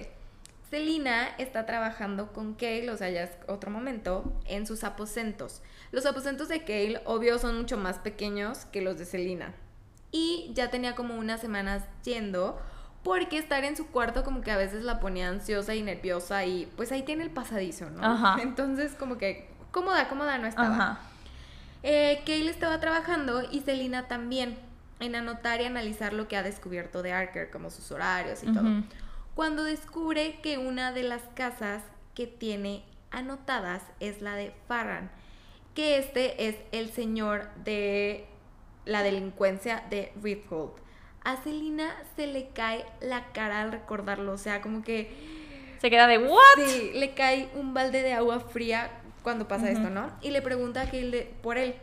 [0.70, 5.62] Selina está trabajando con Kale, o sea, ya es otro momento, en sus aposentos.
[5.92, 9.54] Los aposentos de Kale, obvio, son mucho más pequeños que los de Selina.
[10.12, 12.60] Y ya tenía como unas semanas yendo,
[13.04, 16.72] porque estar en su cuarto como que a veces la ponía ansiosa y nerviosa y
[16.78, 18.04] pues ahí tiene el pasadizo, ¿no?
[18.04, 18.38] Ajá.
[18.42, 20.76] Entonces como que cómoda, cómoda no estaba.
[20.76, 21.00] Ajá.
[21.82, 24.58] Eh, Kale estaba trabajando y Selina también
[25.02, 28.84] en anotar y analizar lo que ha descubierto de Arker, como sus horarios y todo.
[29.36, 31.84] Cuando descubre que una de las casas
[32.16, 35.12] que tiene anotadas es la de Farran,
[35.76, 38.28] que este es el señor de
[38.86, 40.72] la delincuencia de Rithold.
[41.26, 45.12] A Selina se le cae la cara al recordarlo, o sea, como que
[45.82, 46.40] Se queda de, ¿what?
[46.68, 48.90] sí, le cae un balde de agua fría
[49.24, 50.12] cuando pasa esto, ¿no?
[50.22, 51.76] Y le pregunta a Kay por él.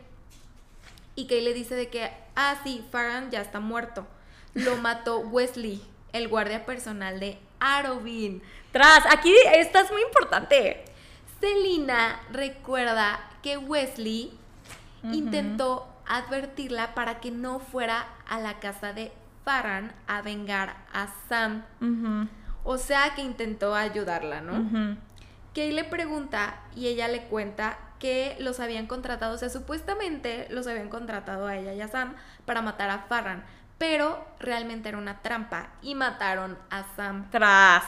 [1.15, 4.07] Y Kay le dice de que, ah, sí, Farhan ya está muerto.
[4.53, 5.81] Lo mató Wesley,
[6.13, 8.41] el guardia personal de Arobin.
[8.71, 10.85] Tras, aquí esta es muy importante.
[11.39, 14.31] Selina recuerda que Wesley
[15.03, 19.11] intentó advertirla para que no fuera a la casa de
[19.43, 21.63] Farhan a vengar a Sam.
[22.63, 24.97] O sea que intentó ayudarla, ¿no?
[25.53, 30.65] Kay le pregunta y ella le cuenta que los habían contratado, o sea, supuestamente los
[30.65, 33.43] habían contratado a ella y a Sam para matar a Farran,
[33.77, 37.29] pero realmente era una trampa y mataron a Sam.
[37.29, 37.83] Tras.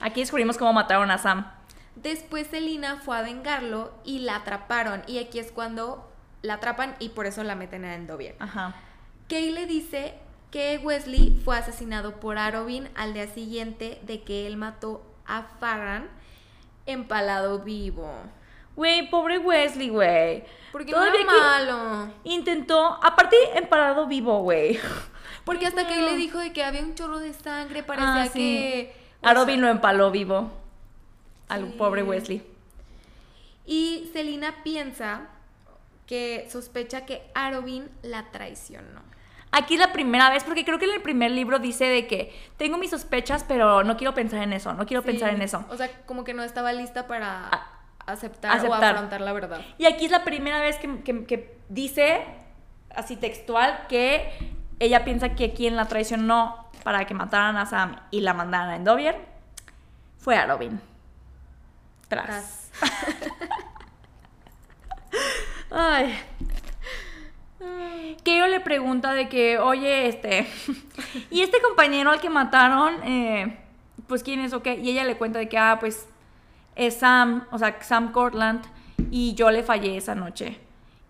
[0.00, 1.50] Aquí descubrimos cómo mataron a Sam.
[1.96, 6.10] Después Selina fue a vengarlo y la atraparon y aquí es cuando
[6.42, 8.36] la atrapan y por eso la meten a Endovier.
[8.38, 8.74] Ajá.
[9.28, 10.14] Kay le dice
[10.50, 16.08] que Wesley fue asesinado por Arobin al día siguiente de que él mató a Farran
[16.92, 18.10] empalado vivo.
[18.76, 20.44] Güey, pobre Wesley, güey.
[20.72, 21.42] Porque Todavía no era
[21.74, 22.12] malo.
[22.24, 24.78] Intentó, aparte, emparado vivo, güey.
[25.44, 26.02] Porque hasta que No.
[26.02, 28.38] le dijo de que había un chorro de sangre, parecía Ah, sí.
[28.38, 28.96] que...
[29.22, 30.50] Arobin sea, lo empaló vivo.
[31.48, 31.74] Al Sí.
[31.78, 32.42] pobre Wesley.
[33.66, 35.22] Y Selina piensa
[36.06, 39.02] que sospecha que Arobin la traicionó.
[39.50, 42.34] Aquí es la primera vez, porque creo que en el primer libro dice de que
[42.58, 45.64] tengo mis sospechas, pero no quiero pensar en eso, no quiero pensar en eso.
[45.70, 47.66] O sea, como que no estaba lista para A-
[48.06, 49.60] aceptar, o afrontar la verdad.
[49.78, 52.24] Y aquí es la primera vez que, que- que dice,
[52.94, 54.30] así textual, que
[54.80, 58.76] ella piensa que quien la traicionó para que mataran a Sam y la mandaran a
[58.76, 59.16] Endovier
[60.18, 60.78] fue a Robin.
[62.08, 62.26] Tras.
[62.26, 62.70] Tras.
[65.70, 66.18] Ay.
[68.36, 70.46] Yo le pregunta de que, oye, este,
[71.30, 73.58] y este compañero al que mataron, eh,
[74.06, 76.06] pues quién es o qué, y ella le cuenta de que, ah, pues
[76.76, 78.64] es Sam, o sea, Sam Cortland,
[79.10, 80.58] y yo le fallé esa noche.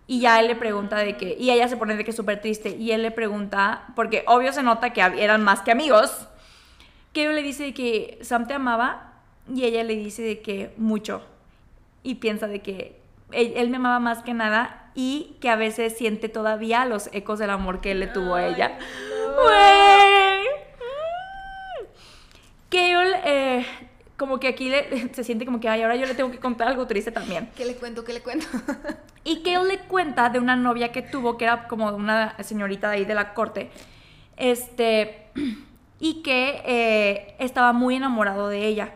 [0.07, 2.75] Y ya él le pregunta de que, y ella se pone de que súper triste,
[2.75, 6.27] y él le pregunta, porque obvio se nota que eran más que amigos,
[7.13, 9.13] yo le dice de que Sam te amaba,
[9.53, 11.21] y ella le dice de que mucho,
[12.01, 12.99] y piensa de que
[13.31, 17.39] él, él me amaba más que nada, y que a veces siente todavía los ecos
[17.39, 18.77] del amor que él le tuvo a ella.
[19.35, 20.43] Güey.
[20.43, 21.85] Mm.
[22.69, 23.65] Que yo, eh,
[24.17, 26.67] como que aquí le- se siente como que, ay, ahora yo le tengo que contar
[26.67, 27.49] algo triste también.
[27.55, 28.03] ¿Qué le cuento?
[28.03, 28.47] ¿Qué le cuento?
[29.25, 32.95] Y él le cuenta de una novia que tuvo, que era como una señorita de
[32.97, 33.69] ahí de la corte,
[34.37, 35.27] este,
[35.99, 38.93] y que eh, estaba muy enamorado de ella.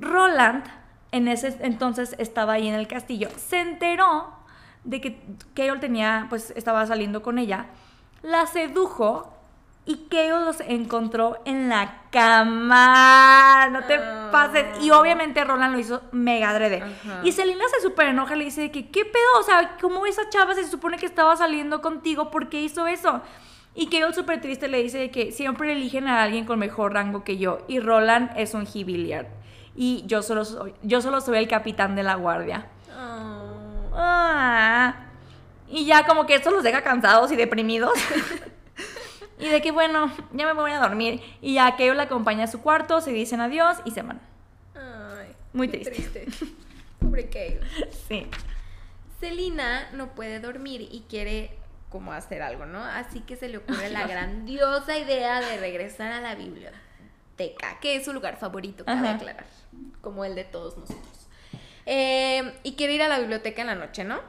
[0.00, 0.64] Roland,
[1.12, 4.32] en ese entonces estaba ahí en el castillo, se enteró
[4.84, 5.20] de que
[5.54, 7.66] Keol tenía, pues estaba saliendo con ella,
[8.22, 9.30] la sedujo
[9.86, 13.68] y Keol los encontró en la cama.
[13.70, 14.28] No te Ah.
[14.32, 14.64] pases.
[14.80, 16.82] Y obviamente Roland lo hizo mega adrede.
[17.22, 19.40] Y Selena se súper enoja, le dice que, ¿qué pedo?
[19.40, 22.30] O sea, ¿cómo esa chava se supone que estaba saliendo contigo?
[22.30, 23.20] ¿Por qué hizo eso?
[23.74, 27.38] Y Keol súper triste le dice que siempre eligen a alguien con mejor rango que
[27.38, 27.58] yo.
[27.68, 29.26] Y Roland es un Hibiliard.
[29.76, 32.68] Y yo solo soy, yo solo soy el capitán de la guardia.
[33.94, 35.06] Ah.
[35.68, 37.92] Y ya como que esto los deja cansados y deprimidos.
[39.38, 41.22] y de que bueno, ya me voy a dormir.
[41.40, 44.20] Y ya Keol la acompaña a su cuarto, se dicen adiós y se van.
[44.74, 46.26] Ay, Muy qué triste.
[47.00, 47.60] Pobre Kale.
[48.08, 48.26] Sí.
[49.20, 51.56] Selina no puede dormir y quiere
[51.94, 52.84] como hacer algo, ¿no?
[52.84, 58.04] Así que se le ocurre la grandiosa idea de regresar a la biblioteca, que es
[58.04, 59.46] su lugar favorito, cabe aclarar,
[60.00, 61.23] como el de todos nosotros.
[61.86, 64.20] Eh, y quiere ir a la biblioteca en la noche, ¿no?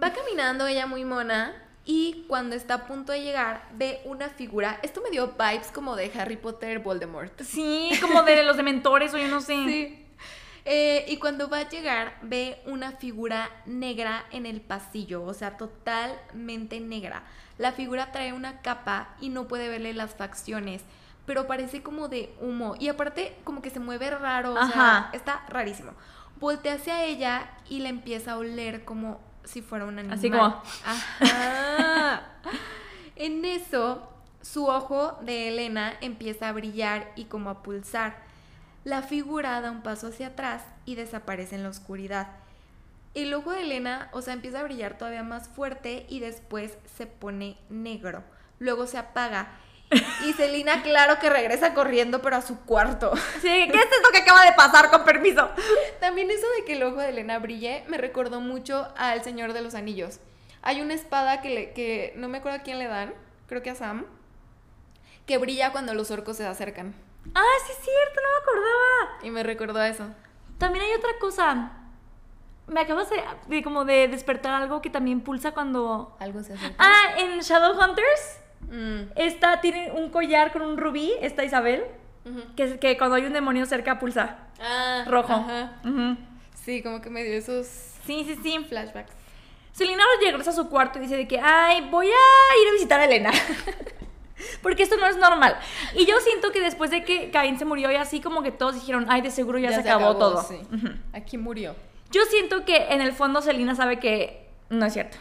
[0.00, 4.78] Va caminando ella muy mona y cuando está a punto de llegar ve una figura,
[4.82, 7.40] esto me dio vibes como de Harry Potter Voldemort.
[7.42, 9.54] Sí, como de los dementores o yo no sé.
[9.54, 10.04] Sí.
[10.70, 15.56] Eh, y cuando va a llegar, ve una figura negra en el pasillo, o sea,
[15.56, 17.22] totalmente negra.
[17.56, 20.82] La figura trae una capa y no puede verle las facciones,
[21.24, 22.74] pero parece como de humo.
[22.78, 24.70] Y aparte, como que se mueve raro, o Ajá.
[24.72, 25.92] sea, está rarísimo.
[26.40, 30.18] Voltea hacia ella y la empieza a oler como si fuera un animal.
[30.18, 32.22] Así como- Ajá.
[33.16, 34.08] En eso,
[34.42, 38.16] su ojo de Elena empieza a brillar y como a pulsar.
[38.84, 42.28] La figura da un paso hacia atrás y desaparece en la oscuridad.
[43.14, 47.06] El ojo de Elena, o sea, empieza a brillar todavía más fuerte y después se
[47.06, 48.22] pone negro.
[48.60, 49.48] Luego se apaga.
[50.26, 53.12] Y Selina, claro que regresa corriendo, pero a su cuarto.
[53.40, 54.90] Sí, ¿qué es esto que acaba de pasar?
[54.90, 55.48] Con permiso.
[56.00, 59.62] También eso de que el ojo de Elena brille me recordó mucho al Señor de
[59.62, 60.20] los Anillos.
[60.60, 63.14] Hay una espada que, le, que no me acuerdo a quién le dan,
[63.46, 64.04] creo que a Sam.
[65.26, 66.94] que brilla cuando los orcos se acercan.
[67.34, 69.24] Ah, sí es cierto, no me acordaba.
[69.24, 70.06] Y me recordó a eso.
[70.58, 71.72] También hay otra cosa.
[72.66, 76.16] Me acabas de, de como de despertar algo que también pulsa cuando...
[76.20, 76.74] Algo se acerca.
[76.78, 78.40] Ah, en Shadowhunters
[78.70, 81.84] Mm, esta tiene un collar con un rubí, esta Isabel,
[82.24, 82.42] ujú.
[82.56, 84.38] que, que cuando hay un demonio cerca pulsa.
[84.60, 85.32] Ah, Rojo.
[85.32, 85.78] ajá.
[86.54, 87.66] Sí, como que me dio esos
[88.04, 88.58] Sí, sí, sí.
[88.68, 89.12] flashbacks.
[89.72, 92.98] Selina regresa a su cuarto y dice de que, ay, voy a ir a visitar
[93.00, 93.30] a Elena.
[94.62, 95.56] Porque esto no es normal.
[95.94, 98.74] Y yo siento que después de que Caín se murió y así como que todos
[98.74, 100.42] dijeron, ay, de seguro ya, se, acabó, todo.
[100.42, 100.56] sí.
[100.72, 100.88] Ujú.
[101.12, 101.74] Aquí murió.
[102.10, 105.16] Yo siento que en el fondo Selina sabe que no es cierto.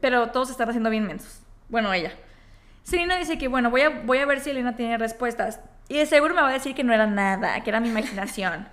[0.00, 1.40] Pero todos están haciendo bien mensos.
[1.68, 2.12] Bueno, ella.
[2.82, 5.60] Selina dice que, bueno, voy a, voy a ver si Elena tiene respuestas.
[5.88, 8.68] Y de seguro me va a decir que no era nada, que era mi imaginación.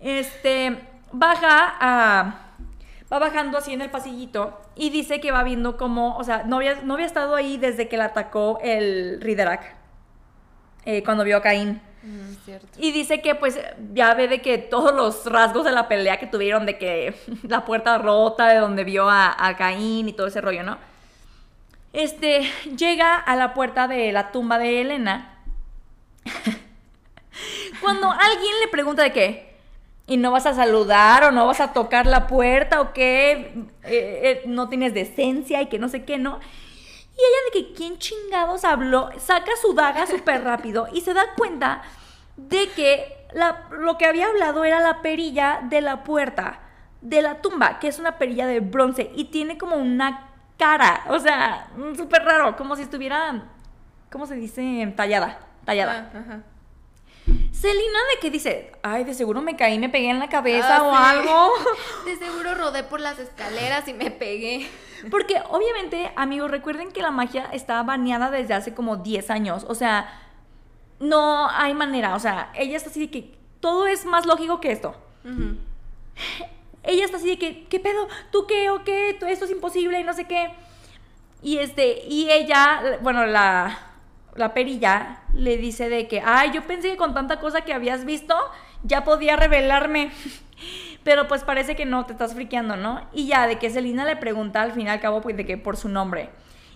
[0.00, 0.78] Este,
[1.12, 2.42] baja a...
[3.10, 6.56] Va bajando así en el pasillito y dice que va viendo cómo, o sea, no
[6.56, 9.76] había, no había estado ahí desde que la atacó el Riderak,
[10.84, 11.80] eh, cuando vio a Caín.
[12.02, 12.66] Mm, cierto.
[12.76, 13.60] Y dice que pues
[13.94, 17.14] ya ve de que todos los rasgos de la pelea que tuvieron, de que
[17.48, 20.76] la puerta rota, de donde vio a, a Caín y todo ese rollo, ¿no?
[21.96, 22.42] Este,
[22.76, 25.38] llega a la puerta de la tumba de Elena.
[27.80, 29.56] Cuando alguien le pregunta de qué,
[30.06, 33.84] y no vas a saludar o no vas a tocar la puerta o qué, eh,
[33.84, 36.38] eh, no tienes decencia y que no sé qué, ¿no?
[37.16, 41.24] Y ella de que quién chingados habló, saca su daga súper rápido y se da
[41.34, 41.80] cuenta
[42.36, 43.16] de que
[43.70, 46.60] lo que había hablado era la perilla de la puerta
[47.00, 51.18] de la tumba, que es una perilla de bronce y tiene como una cara, o
[51.18, 53.44] sea, mm, súper raro, como si estuviera,
[54.10, 54.92] ¿cómo se dice?
[54.96, 56.10] Tallada, tallada.
[56.14, 56.42] Ah, ajá.
[57.52, 60.82] Celina de que dice, ay, de seguro me caí, me pegué en la cabeza Ah,
[60.82, 61.02] o sí.
[61.18, 61.52] algo.
[62.04, 64.68] De seguro rodé por las escaleras y me pegué.
[65.10, 69.64] Porque obviamente, amigos, recuerden que la magia está baneada desde hace como 10 años.
[69.68, 70.20] O sea,
[71.00, 72.14] no hay manera.
[72.14, 74.94] O sea, ella está así de que todo es más lógico que esto.
[76.86, 78.08] Ella está así de que, ¿qué pedo?
[78.30, 79.16] ¿Tú qué o qué?
[79.18, 80.50] ¿Tú- Esto es imposible y no sé qué.
[81.42, 83.78] Y este, y ella, bueno, la,
[84.34, 88.04] la perilla le dice de que, ay, yo pensé que con tanta cosa que habías
[88.04, 88.34] visto
[88.82, 90.10] ya podía revelarme.
[91.04, 93.00] Pero pues parece que no, te estás friqueando, ¿no?
[93.12, 95.56] Y ya, de que Selina le pregunta al fin y al cabo, pues de que
[95.56, 96.30] por su nombre.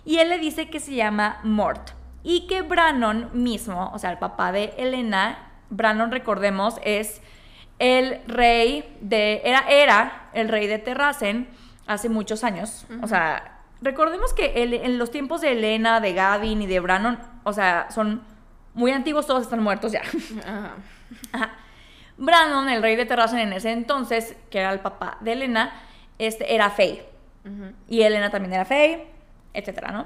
[0.05, 1.91] Y él le dice que se llama Mort.
[2.23, 7.21] Y que Brannon mismo, o sea, el papá de Elena, Brannon, recordemos, es
[7.81, 9.41] el rey de.
[9.43, 11.49] Era, era el rey de Terracen
[11.87, 12.85] hace muchos años.
[13.01, 17.19] O sea, recordemos que el- en los tiempos de Elena, de Gavin y de Brannon,
[17.43, 18.21] o sea, son
[18.73, 20.01] muy antiguos, todos están muertos ya.
[20.45, 20.71] Ajá.
[21.33, 21.49] Ajá.
[22.17, 25.73] Brannon, el rey de Terracen en ese entonces, que era el papá de Elena,
[26.19, 27.03] este, era Fey.
[27.43, 27.73] Ujú.
[27.87, 29.03] Y Elena también era Fey,
[29.53, 30.05] etcétera, ¿no?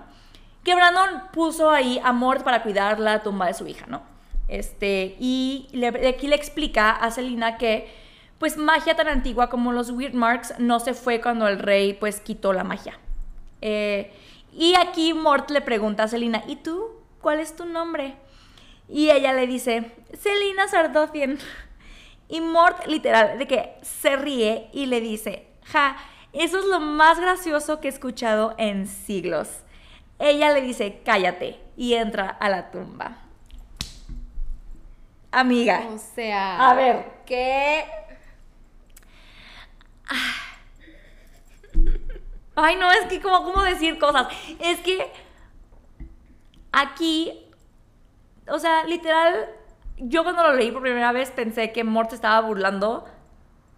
[0.64, 4.02] Que Brandon puso ahí a Mort para cuidar la tumba de su hija, ¿no?
[4.48, 7.88] Este, y le- aquí le explica a Selina que,
[8.40, 12.20] pues, magia tan antigua como los Weird Marks no se fue cuando el rey, pues,
[12.20, 13.00] quitó la magia.
[13.62, 14.12] Eh,
[14.54, 16.88] y aquí Mort le pregunta a Selina, ¿y tú?
[17.22, 18.16] ¿Cuál es tu nombre?
[18.88, 21.40] Y ella le dice, Selina Sardothian.
[22.28, 25.96] Y Mort, literal, de que se ríe y le dice, ja,
[26.34, 29.50] eso es lo más gracioso que he escuchado en siglos.
[30.18, 33.18] Ella le dice, cállate, y entra a la tumba.
[35.40, 36.70] Amiga, O sea.
[36.70, 37.84] a ver, ¿qué?
[42.56, 44.28] Ay, no, es que como, ¿cómo decir cosas?
[44.60, 45.12] Es que
[46.72, 47.50] aquí,
[48.48, 49.50] o sea, literal,
[49.98, 53.06] yo cuando lo leí por primera vez pensé que Mort se estaba burlando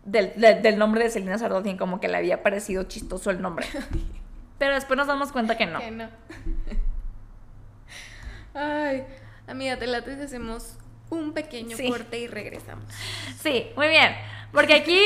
[0.04, 3.66] del, del- del nombre de Selena Sardotien, como que le había parecido chistoso el nombre.
[4.60, 5.80] Pero después nos damos cuenta que no.
[5.80, 6.10] Que no.
[8.54, 9.04] Ay,
[9.48, 10.78] amiga, te late hacemos
[11.10, 11.90] un pequeño Sí.
[11.90, 12.86] corte y regresamos.
[13.42, 14.16] Sí, muy bien.
[14.52, 15.00] Porque aquí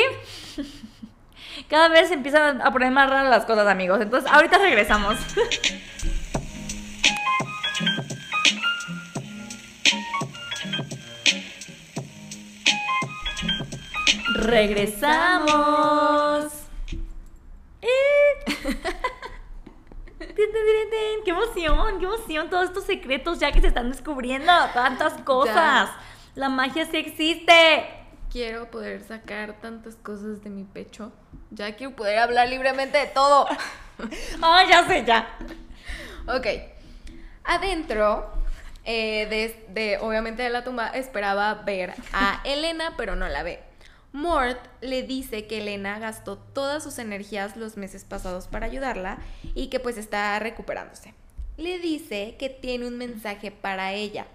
[1.69, 4.01] cada vez se empiezan a poner más raras las cosas, amigos.
[4.01, 5.17] Entonces, ahorita regresamos.
[15.51, 16.51] Regresamos.
[17.81, 19.07] Eh.
[20.35, 21.99] ¡Qué emoción!
[21.99, 22.49] ¡Qué emoción!
[22.49, 24.51] Todos estos secretos ya que se están descubriendo.
[24.73, 25.89] Tantas cosas.
[26.35, 27.87] La magia sí existe.
[28.31, 31.11] Quiero poder sacar tantas cosas de mi pecho.
[31.49, 33.47] Ya quiero poder hablar libremente de todo.
[34.41, 35.27] Ah, ya sé, ya.
[36.27, 36.47] Ok.
[37.43, 38.31] Adentro,
[38.83, 43.61] eh, de, de- obviamente de la tumba, esperaba ver a Elena, pero no la ve.
[44.13, 49.19] Mort le dice que Elena gastó todas sus energías los meses pasados para ayudarla
[49.55, 51.13] y que pues está recuperándose.
[51.57, 54.27] le dice que tiene un mensaje para ella.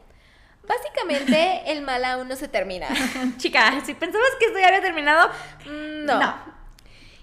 [0.67, 2.89] Básicamente, el mal aún no se termina.
[3.37, 5.31] Chica, si pensabas que esto ya había terminado,
[5.67, 6.57] Mm, No.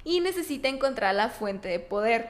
[0.06, 2.30] Y necesita encontrar la fuente de poder,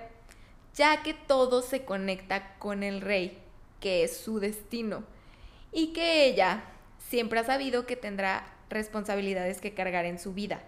[0.76, 3.40] ya que todo se conecta con el rey,
[3.80, 5.04] que es su destino,
[5.72, 6.64] y que ella
[7.10, 10.62] siempre ha sabido que tendrá responsabilidades que cargar en su vida,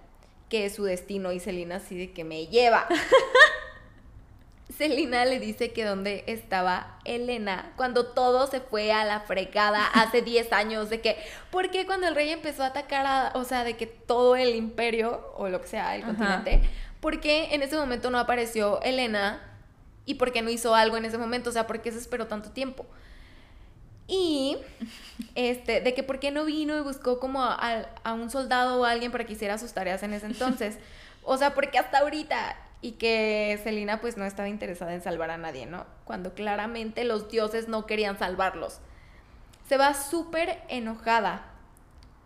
[0.49, 2.87] que es su destino, y Selina así de que me lleva.
[4.77, 10.21] Selina le dice que dónde estaba Elena cuando todo se fue a la fregada hace
[10.23, 11.17] 10 años, de que,
[11.51, 14.55] ¿por qué cuando el rey empezó a atacar a, o sea, de que todo el
[14.55, 16.11] imperio, o lo que sea, el Ajá.
[16.11, 19.41] continente, ¿por qué en ese momento no apareció Elena?
[20.05, 21.49] ¿Y por qué no hizo algo en ese momento?
[21.49, 22.85] O sea, ¿por qué se esperó tanto tiempo?
[24.07, 24.57] Y,
[25.35, 28.81] este, de que por qué no vino y buscó como a, a- a un soldado
[28.81, 30.77] o a alguien para que hiciera sus tareas en ese entonces.
[31.27, 32.55] O sea, porque hasta ahorita.
[32.83, 35.87] Y que Selina pues no estaba interesada en salvar a nadie, ¿no?
[36.03, 38.77] Cuando claramente los dioses no querían salvarlos.
[39.67, 41.45] Se va súper enojada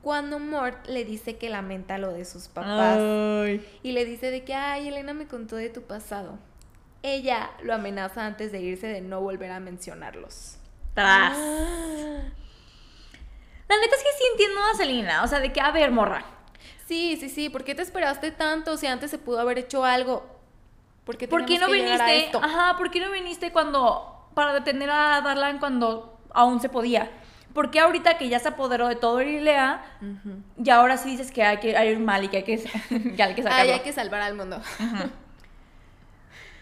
[0.02, 2.98] cuando Mort le dice que lamenta lo de sus papás.
[3.00, 3.66] Ay.
[3.84, 6.38] Y le dice de que, ay, Elena me contó de tu pasado.
[7.04, 10.58] Ella lo amenaza antes de irse de no volver a mencionarlos.
[11.00, 11.38] Tras.
[13.68, 15.24] La neta es que sí entiendo a Selena.
[15.24, 16.24] O sea, de que, a ver, morra.
[16.88, 17.50] Sí, sí, sí.
[17.50, 20.26] ¿Por qué te esperaste tanto si antes se pudo haber hecho algo?
[21.06, 22.26] ¿Por qué, ¿Por qué no que llegar a viniste?
[22.26, 22.42] esto?
[22.44, 24.30] Ajá, ¿por qué no viniste cuando.
[24.34, 27.10] para detener a Darlan cuando aún se podía?
[27.54, 30.44] ¿Por qué ahorita que ya se apoderó de todo Irilea, Ujú.
[30.64, 32.58] y ahora sí dices que hay que hay un mal y que hay que,
[33.18, 33.64] que hay que sacarlo?
[33.64, 34.62] Ay, hay que salvar al mundo.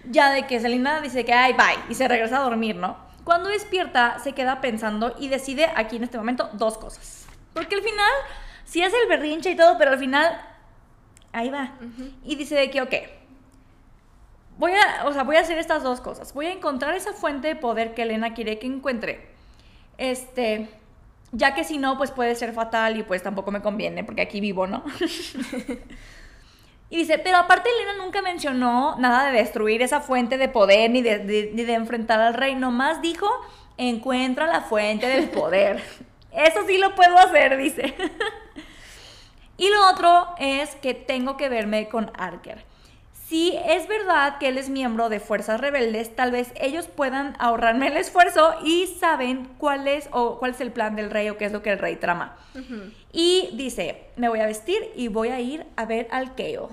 [0.06, 2.98] Ya de que Selena dice que ay, bye, y se regresa a dormir, ¿no?
[3.28, 7.28] Cuando despierta, se queda pensando y decide aquí en este momento dos cosas.
[7.54, 8.10] Porque al final,
[8.64, 10.40] sí hace el berrinche y todo, pero al final,
[11.34, 11.74] ahí va.
[11.82, 12.10] Ujú.
[12.24, 12.94] Y dice de que, ok,
[14.58, 16.34] voy a, o sea, voy a hacer estas dos cosas.
[16.34, 19.28] Voy a encontrar esa fuente de poder que Elena quiere que encuentre.
[19.98, 20.70] Este,
[21.34, 24.40] ya que si no, pues puede ser fatal y pues tampoco me conviene, porque aquí
[24.40, 24.86] vivo, ¿no?
[26.90, 31.02] Y dice, pero aparte Elena nunca mencionó nada de destruir esa fuente de poder ni
[31.02, 33.28] de, de- ni de enfrentar al rey, nomás dijo,
[33.78, 35.84] encuentra la fuente del poder.
[36.32, 37.94] Eso sí lo puedo hacer, dice.
[39.58, 42.64] y lo otro es que tengo que verme con Arker.
[43.28, 47.88] Si es verdad que él es miembro de Fuerzas Rebeldes, tal vez ellos puedan ahorrarme
[47.88, 51.44] el esfuerzo y saben cuál es o cuál es el plan del rey o qué
[51.46, 52.38] es lo que el rey trama.
[53.12, 56.68] Y dice, me voy a vestir y voy a ir a ver al Kale.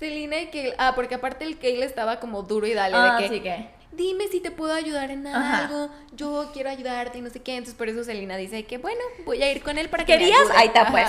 [0.00, 0.74] Selina y Kale.
[0.78, 3.34] Ah, porque aparte el Kale estaba como duro y dale Ah, de que.
[3.34, 3.68] sí que.
[3.92, 5.58] Dime si te puedo ayudar en Ajá.
[5.66, 5.90] algo.
[6.16, 7.52] Yo quiero ayudarte y no sé qué.
[7.56, 10.18] Entonces por eso Selina dice que bueno, voy a ir con él para que me
[10.18, 10.40] ¿Querías?
[10.40, 10.54] ayude.
[10.56, 11.08] Ahí está, pues.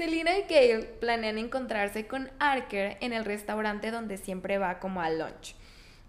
[0.00, 5.10] Selina y Kale planean encontrarse con Arker en el restaurante donde siempre va como a
[5.10, 5.54] lunch.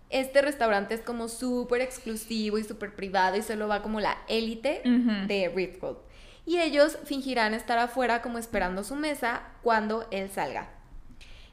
[0.10, 4.82] Este restaurante es como súper exclusivo y súper privado y solo va como la élite
[5.28, 5.98] de Riftgold.
[6.46, 10.70] Y ellos fingirán estar afuera como esperando su mesa cuando él salga.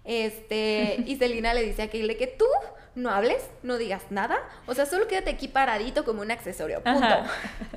[0.04, 2.46] Este, y Selina le dice a de que tú
[2.94, 7.04] no hables, no digas nada, o sea, solo quédate aquí paradito como un accesorio, punto.
[7.04, 7.26] Ajá.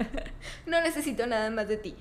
[0.68, 1.95] no necesito nada más de ti.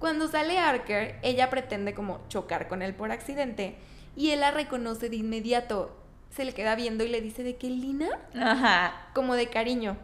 [0.00, 3.76] Cuando sale Arker, ella pretende como chocar con él por accidente
[4.16, 5.94] y él la reconoce de inmediato.
[6.34, 9.08] Se le queda viendo y le dice de que Lina, Ajá.
[9.14, 9.96] como de cariño.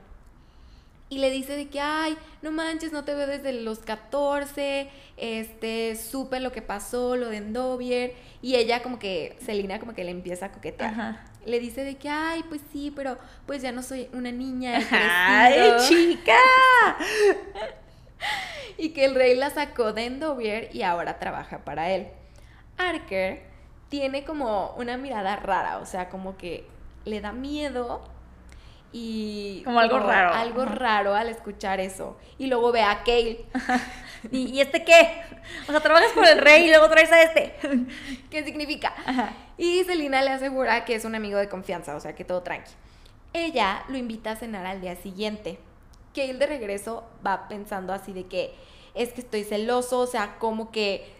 [1.08, 5.94] Y le dice de que, ay, no manches, no te veo desde los 14, este,
[5.96, 8.12] supe lo que pasó, lo de Endovier.
[8.42, 10.92] Y ella como que, Selina como que le empieza a coquetear.
[10.92, 11.24] Ajá.
[11.46, 13.16] Le dice de que, ay, pues sí, pero
[13.46, 14.78] pues ya no soy una niña.
[14.90, 15.88] ¡Ay, crecido".
[15.88, 16.36] chica!
[18.78, 22.08] y que el rey la sacó de Endovier y ahora trabaja para él.
[22.78, 23.42] Arker
[23.88, 26.66] tiene como una mirada rara, o sea, como que
[27.04, 28.02] le da miedo
[28.92, 30.32] y Como algo raro.
[30.32, 32.16] algo raro al escuchar eso.
[32.38, 33.44] Y luego ve a Kale,
[34.30, 35.20] ¿Y, y este qué?
[35.68, 37.54] O sea, trabajas por el rey y luego traes a este.
[38.30, 38.92] ¿qué significa?
[39.04, 39.30] Ajá.
[39.58, 42.72] Y Selina le asegura que es un amigo de confianza, o sea, que todo tranqui.
[43.32, 45.58] Ella lo invita a cenar al día siguiente.
[46.16, 48.54] Kale de regreso va pensando así de que
[48.94, 51.14] es que estoy celoso, o sea, como que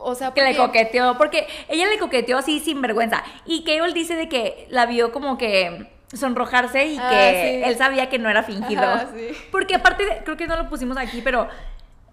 [0.00, 3.24] o sea, Que le porque- coqueteó, porque ella le coqueteó así sin vergüenza.
[3.44, 7.68] Y Cable dice de que la vio como que sonrojarse y Ah, que sí.
[7.68, 8.80] él sabía que no era fingido.
[8.82, 9.30] Ajá, sí.
[9.50, 11.48] Porque aparte, de- creo que no lo pusimos aquí, pero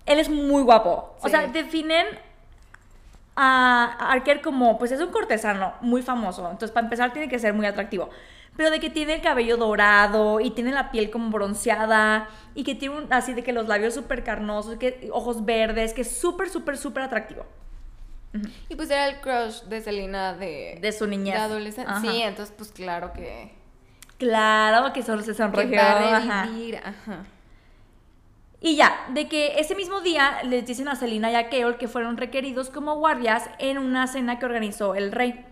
[0.07, 1.15] él es muy guapo.
[1.21, 2.07] O sea, definen
[3.35, 6.41] a Arker como, pues es un cortesano muy famoso.
[6.43, 8.09] Entonces, para empezar, tiene que ser muy atractivo.
[8.57, 12.73] Pero de que tiene el cabello dorado y tiene la piel como bronceada y que
[12.75, 16.49] tiene un- así de que los labios súper carnosos, que ojos verdes, que es súper,
[16.49, 17.45] súper, súper atractivo.
[18.69, 21.35] Y pues era el crush de Selena de, De su niñez.
[21.35, 21.89] de adolescente.
[21.91, 22.01] Ajá.
[22.01, 23.53] Sí, entonces pues claro que
[24.17, 25.75] Claro que solo se Que sonrojeó.
[25.75, 26.43] va a ajá.
[26.45, 27.25] revivir, ajá.
[28.61, 31.87] Y ya, de que ese mismo día les dicen a Selina y a Keol que
[31.87, 35.45] fueron requeridos como guardias en una cena que organizó el rey.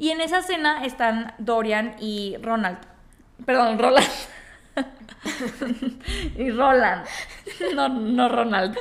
[0.00, 2.78] Y en esa cena están Dorian y Ronald.
[3.44, 4.08] Perdón, Roland.
[6.38, 7.04] y Roland.
[7.74, 8.78] No, no Ronald.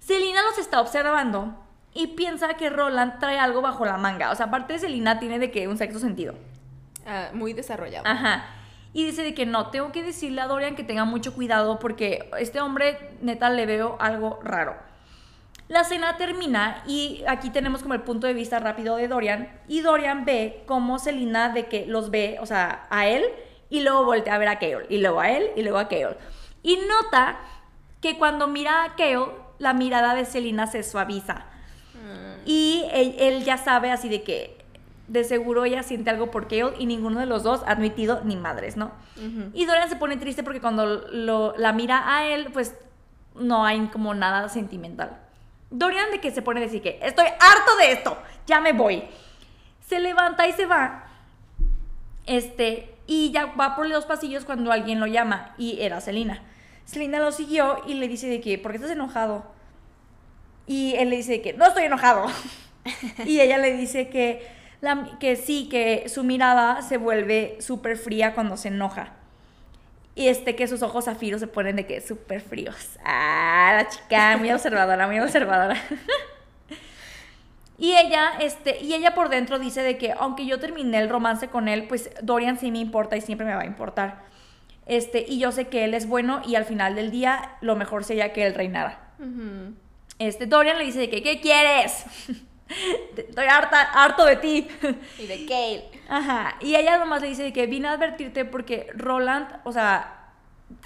[0.00, 1.54] Selina los está observando
[1.92, 4.30] y piensa que Roland trae algo bajo la manga.
[4.30, 6.34] O sea, aparte de Selina tiene de que un sexto sentido.
[7.06, 8.06] Ah, muy desarrollado.
[8.06, 8.46] Ajá.
[8.94, 12.30] Y dice de que no, tengo que decirle a Dorian que tenga mucho cuidado porque
[12.38, 14.87] este hombre neta le veo algo raro.
[15.68, 19.80] La cena termina y aquí tenemos como el punto de vista rápido de Dorian y
[19.82, 23.24] Dorian ve cómo Selina de que los ve, o sea, a él
[23.68, 26.16] y luego voltea a ver a Keol y luego a él y luego a Keol.
[26.62, 27.38] Y nota
[28.00, 31.44] que cuando mira a Keol, la mirada de Selina se suaviza.
[32.46, 34.56] Y él, él ya sabe así de que
[35.08, 38.36] de seguro ella siente algo por Keol y ninguno de los dos ha admitido ni
[38.36, 38.92] madres, ¿no?
[39.52, 42.74] Y Dorian se pone triste porque cuando lo- la mira a él, pues
[43.34, 45.18] no hay como nada sentimental.
[45.70, 48.16] Dorian de que se pone a decir que estoy harto de esto,
[48.46, 49.02] ya me voy.
[49.86, 51.04] Se levanta y se va.
[52.26, 56.42] Este, y ya va por los pasillos cuando alguien lo llama y era Selina.
[56.84, 59.44] Selina lo siguió y le dice de que, ¿por qué estás enojado?
[60.66, 62.26] Y él le dice de que, no estoy enojado.
[63.24, 64.46] y ella le dice que,
[64.80, 69.12] la- que sí, que su mirada se vuelve súper fría cuando se enoja.
[70.18, 72.98] Y este, que sus ojos zafiros se ponen de que súper fríos.
[73.04, 75.80] Ah, la chica, muy observadora, muy observadora.
[77.80, 81.46] Y ella, este, y ella por dentro dice de que aunque yo terminé el romance
[81.46, 84.24] con él, pues Dorian sí me importa y siempre me va a importar.
[84.86, 88.02] Este, y yo sé que él es bueno y al final del día lo mejor
[88.02, 89.12] sería que él reinara.
[90.18, 92.04] Este, Dorian le dice de que, ¿qué quieres?
[93.16, 94.68] Estoy harta, harto de ti.
[95.18, 95.90] Y de Kale.
[96.08, 96.56] Ajá.
[96.60, 100.18] Y ella nomás le dice de que vine a advertirte porque Roland, o sea,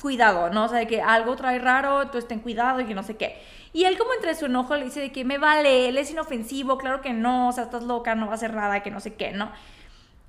[0.00, 0.64] cuidado, ¿no?
[0.64, 3.40] O sea, de que algo trae raro, tú ten cuidado y que no sé qué.
[3.72, 6.78] Y él como entre su enojo le dice de que me vale, él es inofensivo,
[6.78, 9.14] claro que no, o sea, estás loca, no va a hacer nada, que no sé
[9.14, 9.50] qué, ¿no?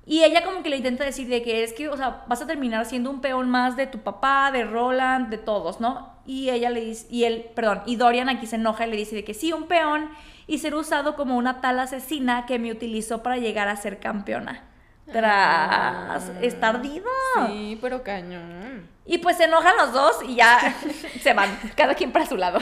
[0.06, 2.46] Y ella como que le intenta decir de que es que, o sea, vas a
[2.46, 6.14] terminar siendo un peón más de tu papá, de Roland, de todos, ¿no?
[6.26, 9.14] Y ella le dice, y él, perdón, y Dorian aquí se enoja y le dice
[9.14, 10.10] de que sí, un peón
[10.46, 14.64] y ser usado como una tal asesina que me utilizó para llegar a ser campeona.
[15.10, 17.08] Tras estar ardido.
[17.46, 18.88] Sí, pero cañón.
[19.04, 20.74] Y pues se enojan los dos y ya
[21.22, 22.58] se van, cada quien para su lado.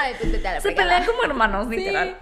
[0.00, 2.16] Ay, pues vete a la Se pelean como hermanos, literal.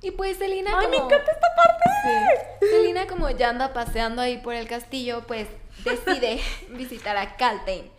[0.00, 0.90] Y pues Selina Ay, como...
[0.90, 2.50] me encanta esta parte.
[2.60, 2.66] Sí.
[2.68, 5.48] Selina como ya anda paseando ahí por el castillo, pues
[5.84, 7.93] decide visitar a Caltain.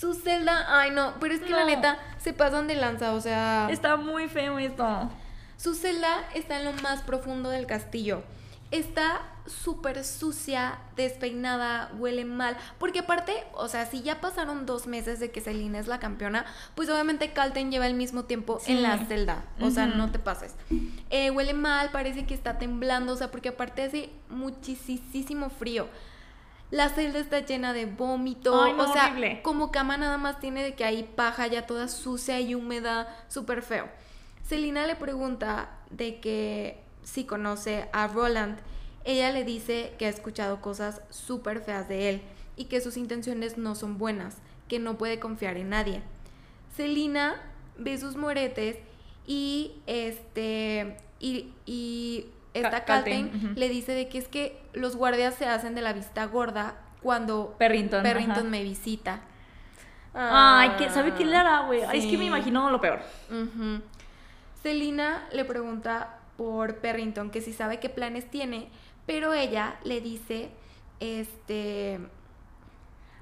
[0.00, 3.68] Su celda, ay no, pero es que la neta se pasan de lanza, o sea,
[3.70, 5.10] Está muy feo esto.
[5.58, 8.22] su celda está en lo más profundo del castillo.
[8.70, 12.56] Está súper sucia, despeinada, huele mal.
[12.78, 16.46] Porque aparte, o sea, si ya pasaron dos meses de que Selina es la campeona,
[16.76, 18.70] pues obviamente Calten lleva el mismo tiempo Sí.
[18.72, 19.42] en la celda.
[19.60, 20.54] O sea, no te pases.
[21.10, 25.88] Eh, huele mal, parece que está temblando, o sea, porque aparte hace muchísimo frío.
[26.70, 29.40] La celda está llena de vómito, Ay, no, o sea, horrible.
[29.42, 33.62] como cama nada más tiene de que hay paja ya toda sucia y húmeda, súper
[33.62, 33.88] feo.
[34.46, 38.58] Selina le pregunta de que si conoce a Roland.
[39.04, 42.22] Ella le dice que ha escuchado cosas súper feas de él
[42.56, 44.36] y que sus intenciones no son buenas,
[44.68, 46.02] que no puede confiar en nadie.
[46.76, 47.40] Selina
[47.78, 48.76] ve sus moretes
[49.26, 53.58] y este y, y esta Ca- Calten Calten, ujú.
[53.60, 57.54] le dice de que es que los guardias se hacen de la vista gorda cuando
[57.58, 58.02] Perrington.
[58.50, 59.20] Me visita.
[60.14, 61.82] Ay, ¿qué- ¿sabe qué le hará, güey?
[61.92, 63.00] Es que me imagino lo peor.
[63.30, 63.80] Ujú.
[64.62, 68.68] Selina le pregunta por Perrington que si sabe qué planes tiene,
[69.06, 70.50] pero ella le dice,
[70.98, 72.00] este,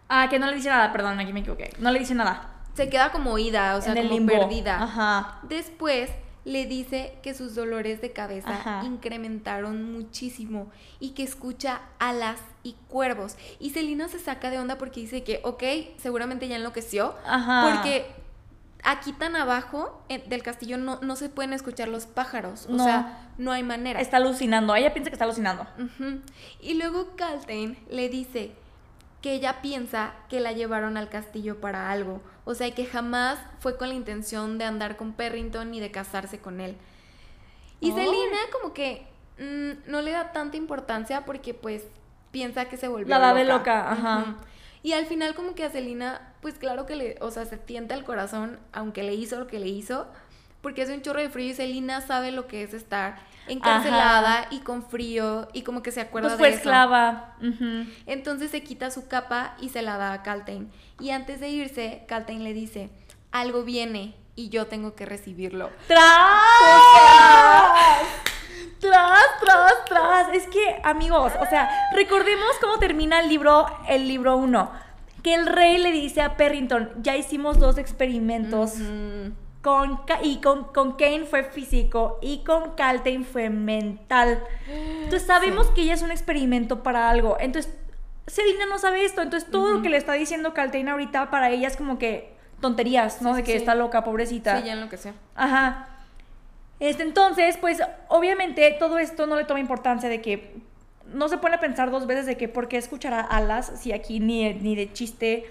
[0.09, 1.71] Ah, que no le dice nada, perdón, aquí me equivoqué.
[1.79, 2.55] No le dice nada.
[2.75, 4.33] se queda como oída, o sea, como limbo.
[4.33, 4.81] perdida.
[4.83, 5.41] Ajá.
[5.43, 6.11] Después
[6.49, 8.83] le dice que sus dolores de cabeza Ajá.
[8.85, 13.37] incrementaron muchísimo y que escucha alas y cuervos.
[13.61, 15.63] Y Selina se saca de onda porque dice que, ok,
[15.99, 17.71] seguramente ya enloqueció, Ajá.
[17.71, 18.07] porque
[18.83, 22.67] aquí tan abajo del castillo no, no se pueden escuchar los pájaros.
[22.67, 22.85] O No.
[22.85, 24.01] sea, no hay manera.
[24.01, 24.75] Está alucinando.
[24.75, 25.67] Ella piensa que está alucinando.
[26.61, 28.53] Y luego Caltain le dice
[29.21, 32.21] que ella piensa que la llevaron al castillo para algo.
[32.45, 36.39] O sea, que jamás fue con la intención de andar con Perrington ni de casarse
[36.39, 36.77] con él.
[37.81, 37.97] Y Ay.
[37.97, 39.07] Selina como que
[39.39, 41.85] mm, no le da tanta importancia porque pues
[42.31, 44.37] piensa que se volvió La da de loca, ajá.
[44.83, 47.95] Y al final como que a Selina, pues claro que le, o sea, se tienta
[47.95, 50.07] el corazón, aunque le hizo lo que le hizo,
[50.63, 54.47] porque hace un chorro de frío y Selina sabe lo que es estar encarcelada Ajá.
[54.51, 56.59] y con frío y como que se acuerda Pues fue de eso.
[56.59, 57.35] esclava.
[57.41, 57.87] Ujú.
[58.07, 60.71] Entonces se quita su capa y se la da a Caltain.
[61.01, 62.91] Y antes de irse, Caltain le dice,
[63.33, 65.71] algo viene y yo tengo que recibirlo.
[65.87, 65.99] ¡Tras!
[68.81, 70.29] Tras, tras, tras.
[70.35, 74.71] Es que, amigos, o sea, recordemos cómo termina el libro, el libro 1.
[75.23, 78.75] Que el rey le dice a Perrington, ya hicimos dos experimentos.
[79.69, 84.43] Con, y con, con Kane fue físico y con Caltain fue mental.
[84.67, 87.37] Entonces sabemos que ella es un experimento para algo.
[87.39, 87.77] Entonces,
[88.27, 89.21] Selina no sabe esto.
[89.21, 93.21] Entonces, todo lo que le está diciendo Caltain ahorita para ella es como que tonterías,
[93.21, 93.33] ¿no?
[93.35, 93.59] Sí, de que sí.
[93.59, 94.59] está loca, pobrecita.
[94.59, 95.13] Sí, ya enloqueció.
[95.35, 95.89] Ajá.
[96.81, 100.57] Este, entonces, pues, obviamente todo esto no le toma importancia de que
[101.13, 104.19] no se pone a pensar dos veces de que por qué escuchará alas si aquí
[104.19, 105.51] ni, ni de chiste,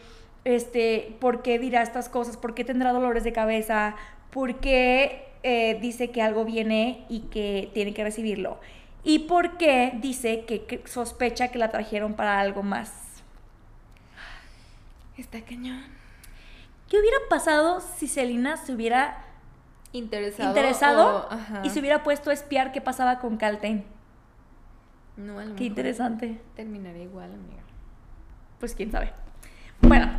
[0.55, 3.95] este, por qué dirá estas cosas, por qué tendrá dolores de cabeza,
[4.31, 8.59] por qué eh, dice que algo viene y que tiene que recibirlo.
[9.03, 12.91] Y por qué dice que, que sospecha que la trajeron para algo más.
[15.17, 15.83] Está cañón.
[16.89, 19.23] ¿Qué hubiera pasado si Selina se hubiera
[19.93, 20.49] Interesado.
[20.49, 21.61] interesado o- ajá.
[21.63, 23.83] y se hubiera puesto a espiar qué pasaba con Caltain?
[25.17, 26.39] No, a lo Qué mejor interesante.
[26.55, 27.63] Terminaría igual, amiga.
[28.59, 29.11] Pues quién sabe.
[29.81, 30.11] Bueno,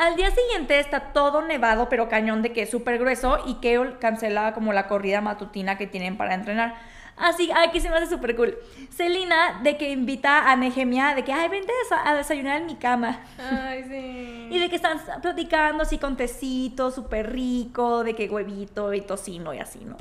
[0.00, 3.96] al día siguiente está todo nevado, pero cañón de que es súper grueso y que
[4.00, 6.74] cancela como la corrida matutina que tienen para entrenar.
[7.16, 8.56] Así, aquí se me hace súper cool.
[8.88, 12.66] Selina de que invita a Nehemia de que, ay, vente a desa- a desayunar en
[12.66, 13.20] mi cama.
[13.38, 14.48] Ay, sí.
[14.54, 19.52] Y de que están platicando así con tecito súper rico, de que huevito y tocino
[19.52, 19.96] y así, ¿no?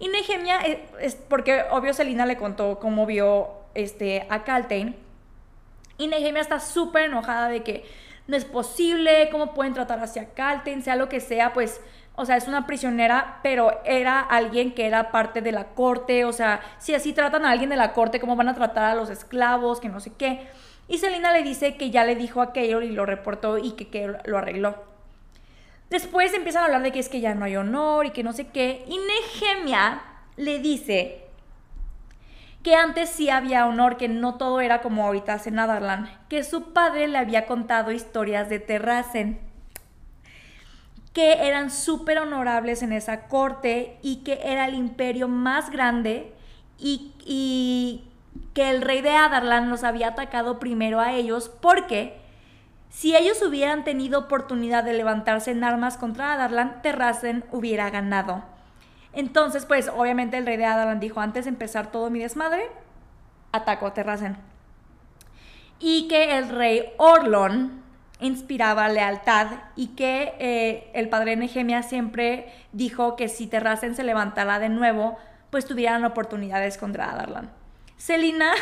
[0.00, 4.96] Y Nehemia, eh, es porque obvio Selina le contó cómo vio este, a Caltain.
[5.98, 7.84] Y Nehemia está súper enojada de que
[8.28, 11.80] no es posible, cómo pueden tratar hacia Caltain, sea lo que sea, pues,
[12.14, 16.32] o sea, es una prisionera, pero era alguien que era parte de la corte, o
[16.32, 19.08] sea, si así tratan a alguien de la corte, ¿cómo van a tratar a los
[19.08, 20.46] esclavos, que no sé qué?
[20.88, 23.88] Y Selina le dice que ya le dijo a Keyor y lo reportó y que
[23.88, 24.74] Keyor lo arregló.
[25.88, 28.34] Después empiezan a hablar de que es que ya no hay honor y que no
[28.34, 28.84] sé qué.
[28.88, 30.02] Y Nehemia
[30.36, 31.27] le dice
[32.62, 36.72] que antes sí había honor, que no todo era como ahorita hace Nadarlan, que su
[36.72, 39.38] padre le había contado historias de Terracen,
[41.12, 46.32] que eran súper honorables en esa corte y que era el imperio más grande
[46.78, 48.04] y, y
[48.54, 52.18] que el rey de Adarlan los había atacado primero a ellos porque
[52.90, 58.44] si ellos hubieran tenido oportunidad de levantarse en armas contra Adarlan, Terracen hubiera ganado.
[59.18, 62.70] Entonces, pues, obviamente el rey de Adarlan dijo, antes de empezar todo mi desmadre,
[63.50, 64.36] atacó a Terracen.
[65.80, 67.82] Y que el rey Orlon
[68.20, 74.60] inspiraba lealtad y que eh, el padre Nehemia siempre dijo que si Terracen se levantara
[74.60, 75.18] de nuevo,
[75.50, 77.50] pues tuvieran oportunidades contra Adarlan.
[77.96, 78.52] Selina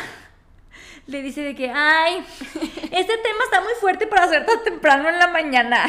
[1.05, 5.19] le dice de que, ay, este tema está muy fuerte para hacer tan temprano en
[5.19, 5.85] la mañana.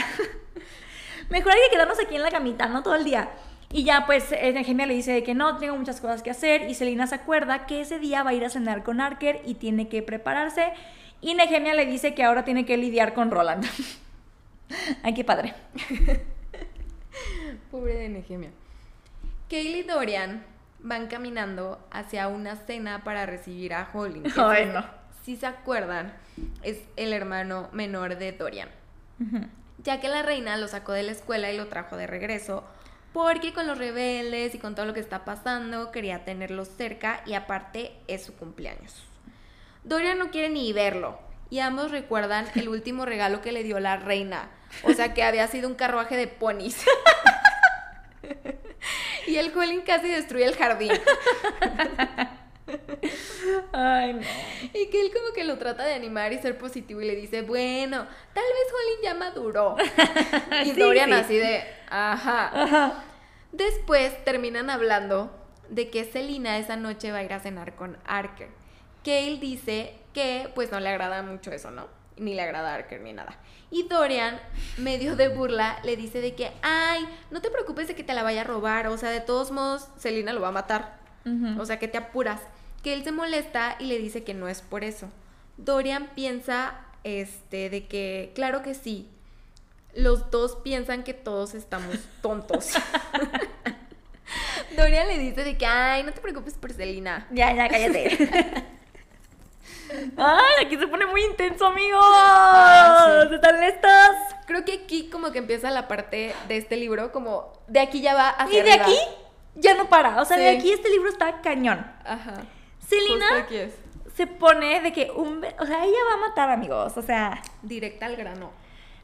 [1.31, 2.83] Mejor hay que quedarnos aquí en la camita, ¿no?
[2.83, 3.31] Todo el día.
[3.71, 6.75] Y ya pues Nehemia le dice de que no, tengo muchas cosas que hacer y
[6.75, 9.89] Selina se acuerda que ese día va a ir a cenar con Arker y tiene
[9.89, 10.73] que prepararse
[11.21, 13.65] y Nehemia le dice que ahora tiene que lidiar con Roland.
[15.03, 15.55] Ay, qué padre.
[17.71, 18.51] Pobre de Nehemia.
[19.51, 20.45] Kaylee y Dorian
[20.81, 24.25] van caminando hacia una cena para recibir a Holling.
[24.37, 24.85] Ay, no.
[25.25, 26.15] Si se acuerdan,
[26.63, 28.69] es el hermano menor de Dorian.
[29.83, 32.65] Ya que la reina lo sacó de la escuela y lo trajo de regreso,
[33.13, 37.35] porque con los rebeldes y con todo lo que está pasando, quería tenerlos cerca y
[37.35, 39.05] aparte es su cumpleaños.
[39.85, 41.19] Dorian no quiere ni verlo.
[41.51, 44.51] Y ambos recuerdan el último regalo que le dio la reina.
[44.83, 46.85] O sea, que había sido un carruaje de ponis.
[49.27, 50.93] y el Colin casi destruye el jardín.
[53.73, 54.21] Ay, no.
[54.73, 57.43] Y que él como que lo trata de animar y ser positivo y le dice,
[57.43, 59.77] bueno, tal vez Colin ya maduró.
[60.65, 61.15] y Sí, Dorian sí.
[61.15, 62.63] así de, ajá.
[62.63, 63.05] Ajá.
[63.53, 65.31] Después terminan hablando
[65.69, 68.49] de que Selina esa noche va a ir a cenar con Arker.
[69.03, 71.87] Que él dice que pues no le agrada mucho eso, ¿no?
[72.17, 73.39] Ni le agrada a Arker ni nada.
[73.71, 74.41] Y Dorian,
[74.77, 78.23] medio de burla, le dice de que, ay, no te preocupes de que te la
[78.23, 78.89] vaya a robar.
[78.89, 80.99] O sea, de todos modos, Selina lo va a matar.
[81.59, 82.41] O sea, que te apuras.
[82.89, 85.11] Que él se molesta y le dice que no es por eso.
[85.59, 86.73] Dorian piensa,
[87.05, 89.11] este, de que, claro que sí.
[89.95, 92.71] Los dos piensan que todos estamos tontos.
[94.75, 97.27] Dorian le dice de que, ay, no te preocupes por Selina.
[97.31, 98.65] Ya, ya, cállate.
[100.17, 102.01] Ay, aquí se pone muy intenso, amigos.
[102.03, 103.35] Ah, sí.
[103.35, 104.17] ¿Están listos?
[104.47, 108.15] Creo que aquí como que empieza la parte de este libro, como de aquí ya
[108.15, 108.87] va hacia Y de arriba.
[108.87, 108.99] aquí
[109.57, 110.23] ya no para.
[110.23, 111.85] O sea, de aquí este libro está cañón.
[112.07, 112.45] Ajá.
[112.91, 113.75] Es.
[114.15, 115.45] se pone de que un...
[115.59, 116.97] O sea, ella va a matar, amigos.
[116.97, 118.51] O sea, Directa al grano.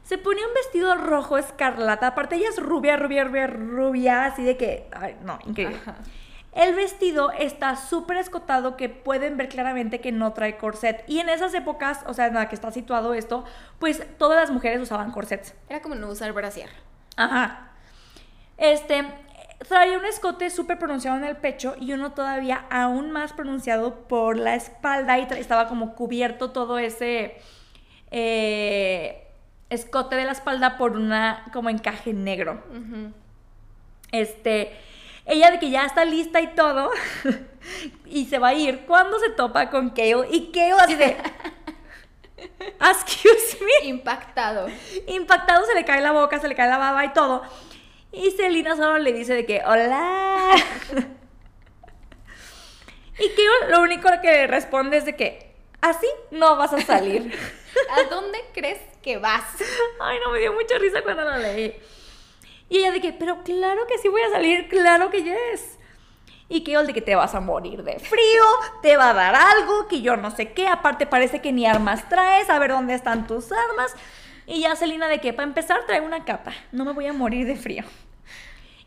[0.03, 2.07] se pone un vestido rojo escarlata.
[2.07, 4.25] Aparte, ella es rubia, rubia, rubia, rubia.
[4.25, 4.87] Así de que...
[4.91, 5.77] Ay, no, increíble.
[5.81, 5.95] Ajá.
[6.53, 11.03] El vestido está súper escotado que pueden ver claramente que no trae corset.
[11.05, 13.43] Y en esas épocas, o sea, en la que está situado esto,
[13.77, 15.53] pues todas las mujeres usaban corsets.
[15.67, 16.69] Era como no usar brasier.
[17.17, 17.71] Ajá.
[18.57, 19.03] Este,
[19.67, 24.37] traía un escote súper pronunciado en el pecho y uno todavía aún más pronunciado por
[24.37, 27.37] la espalda y estaba como cubierto todo ese
[28.11, 29.27] eh,
[29.69, 32.63] escote de la espalda por una como encaje negro.
[34.11, 34.75] Este,
[35.25, 36.91] ella de que ya está lista y todo
[38.05, 41.17] y se va a ir cuando se topa con Kale y Kale así de
[42.79, 44.67] excuse me Impactado.
[45.07, 47.41] impactado se le cae la boca, se le cae la baba y todo.
[48.15, 50.55] Y Selina solo le dice de que, hola.
[53.19, 57.37] y que lo único que le responde es de que, así no vas a salir.
[57.89, 59.43] ¿A dónde crees que vas?
[59.99, 61.75] Ay, no, me dio mucha risa cuando lo leí.
[62.69, 65.77] Y ella de que, pero claro que sí voy a salir, claro que yes.
[66.47, 68.43] Y que de que te vas a morir de frío,
[68.81, 72.07] te va a dar algo, que yo no sé qué, aparte parece que ni armas
[72.07, 73.93] traes, a ver dónde están tus armas.
[74.45, 77.45] Y ya Selina de que, para empezar, traigo una capa, no me voy a morir
[77.47, 77.83] de frío.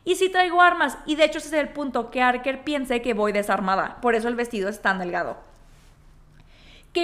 [0.08, 3.14] Y sí traigo armas, y de hecho ese es el punto, que Arker piense que
[3.14, 5.36] voy desarmada, por eso el vestido es tan delgado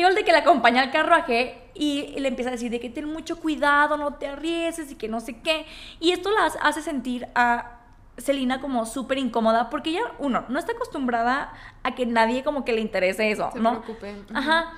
[0.02, 3.06] el de que la acompaña al carruaje y le empieza a decir de que ten
[3.06, 5.66] mucho cuidado, no te arriesgues y que no sé qué.
[6.00, 7.78] Y esto la hace sentir a
[8.16, 11.52] Selina como súper incómoda porque ella, uno, no está acostumbrada
[11.82, 13.82] a que nadie como que le interese eso, Se ¿no?
[13.82, 14.12] preocupe.
[14.12, 14.36] Ujú.
[14.36, 14.72] Ajá.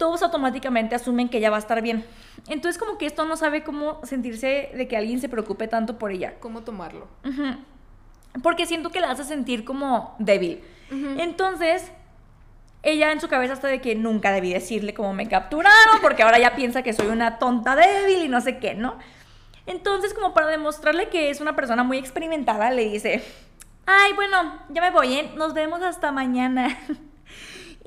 [0.00, 2.06] Todos automáticamente asumen que ella va a estar bien.
[2.48, 6.10] Entonces como que esto no sabe cómo sentirse de que alguien se preocupe tanto por
[6.10, 6.40] ella.
[6.40, 7.06] ¿Cómo tomarlo?
[8.42, 10.62] Porque siento que la hace sentir como débil.
[11.18, 11.92] Entonces,
[12.82, 16.38] ella en su cabeza está de que nunca debí decirle cómo me capturaron, porque ahora
[16.38, 18.96] ya piensa que soy una tonta débil y no sé qué, ¿no?
[19.66, 23.22] Entonces, como para demostrarle que es una persona muy experimentada, le dice,
[23.84, 25.30] ay, bueno, ya me voy, ¿eh?
[25.36, 26.78] Nos vemos hasta mañana.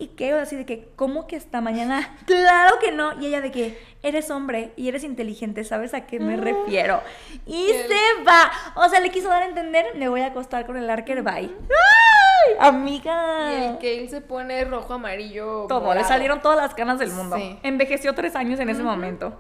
[0.04, 2.18] Y que así de que, ¿cómo que hasta mañana?
[2.26, 3.20] Claro que no.
[3.22, 7.02] Y ella de que, eres hombre y eres inteligente, ¿sabes a qué me refiero?
[7.46, 8.52] Y Qué- se va.
[8.76, 11.50] O sea, le quiso dar a entender, me voy a acostar con el Arker, bye.
[11.50, 13.50] ¡Ay, amiga!
[13.54, 15.68] Y el Kale se pone rojo, amarillo.
[15.70, 17.38] Todo, le salieron todas las canas del mundo.
[17.38, 17.58] Sí.
[17.64, 19.40] Envejeció tres años en ese momento.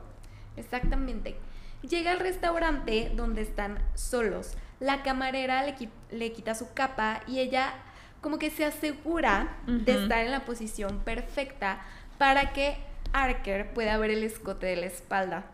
[0.55, 1.35] Exactamente.
[1.81, 4.53] Llega al restaurante donde están solos.
[4.79, 7.73] La camarera le, qui- le quita su capa y ella
[8.23, 11.85] como que se asegura de estar en la posición perfecta
[12.17, 12.77] para que
[13.11, 15.45] Arker pueda ver el escote de la espalda.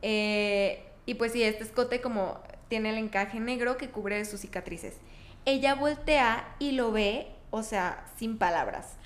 [0.00, 4.96] Eh, y pues sí, este escote como tiene el encaje negro que cubre sus cicatrices.
[5.44, 8.96] Ella voltea y lo ve, o sea, sin palabras.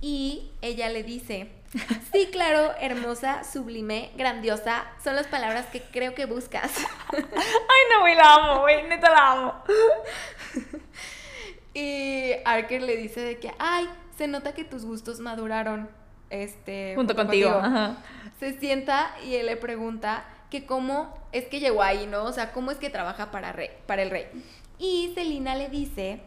[0.00, 1.52] Y ella le dice,
[2.12, 6.72] sí, claro, hermosa, sublime, grandiosa, son las palabras que creo que buscas.
[7.12, 9.62] Ay, no, güey, la amo, güey, neta la amo.
[11.76, 15.90] y Arker le dice de que, ay, se nota que tus gustos maduraron.
[16.30, 17.50] Este, Junto contigo.
[17.50, 17.98] Ajá.
[18.40, 22.24] Se sienta y él le pregunta que cómo es que llegó ahí, ¿no?
[22.24, 24.24] O sea, cómo es que trabaja para, rey, para el rey.
[24.78, 26.20] Y Selina le dice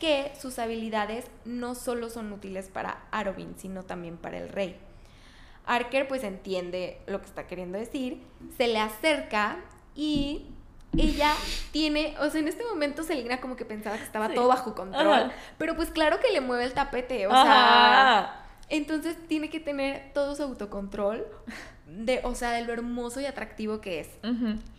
[0.00, 4.76] que sus habilidades no solo son útiles para Arobin, sino también para el rey.
[5.64, 8.20] Arker pues entiende lo que está queriendo decir,
[8.56, 9.58] se le acerca
[9.94, 10.46] y
[10.96, 11.32] ella
[11.72, 14.34] tiene, o sea, en este momento Selina como que pensaba que estaba Sí.
[14.34, 15.32] todo bajo control, Ajá.
[15.58, 20.34] pero pues claro que le mueve el tapete, o sea, entonces tiene que tener todo
[20.34, 21.26] su autocontrol
[21.86, 24.08] de, o sea, de lo hermoso y atractivo que es.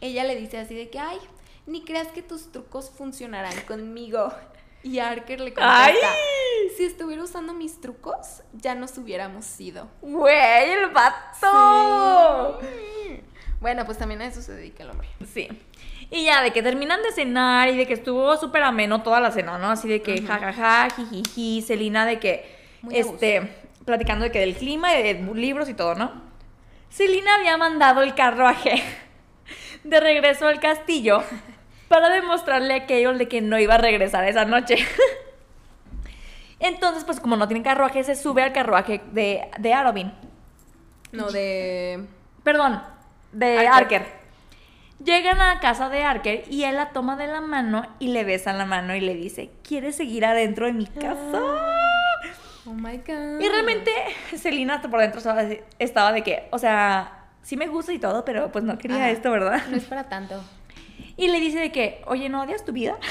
[0.02, 1.18] Ella le dice así de que, ay,
[1.66, 4.34] ni creas que tus trucos funcionarán conmigo.
[4.82, 6.70] Y Arker le contesta, ¡Ay!
[6.78, 9.90] si estuviera usando mis trucos, ya nos hubiéramos ido.
[10.02, 12.60] Güey, el vato.
[12.62, 13.22] Sí.
[13.60, 15.10] Bueno, pues también a eso se dedica el hombre.
[15.34, 15.50] Sí.
[16.12, 19.32] Y ya, de que terminan de cenar y de que estuvo súper ameno toda la
[19.32, 19.70] cena, ¿no?
[19.70, 23.48] Así de que jajaja, jijiji, Celina de que, Muy este,
[23.86, 26.12] platicando de que del clima y de libros y todo, ¿no?
[26.90, 28.82] Celina había mandado el carruaje
[29.84, 31.24] de regreso al castillo
[31.88, 34.78] para demostrarle a Keol de que no iba a regresar esa noche.
[36.60, 40.12] Entonces, pues como no tiene carruaje, se sube al carruaje de, de Arobin.
[41.12, 42.06] No, de...
[42.44, 42.82] Perdón,
[43.32, 44.02] de Arker.
[44.02, 44.19] Arker.
[45.04, 48.52] Llegan a casa de Arker y él la toma de la mano y le besa
[48.52, 51.42] la mano y le dice, ¿quieres seguir adentro de mi casa?
[52.66, 53.40] Oh my god.
[53.40, 53.92] Y realmente
[54.36, 58.00] Selina hasta por dentro estaba de, estaba de que, o sea, sí me gusta y
[58.00, 59.10] todo, pero pues no quería Ajá.
[59.12, 59.62] esto, ¿verdad?
[59.70, 60.44] No es para tanto.
[61.16, 62.98] Y le dice de que, oye, ¿no odias tu vida?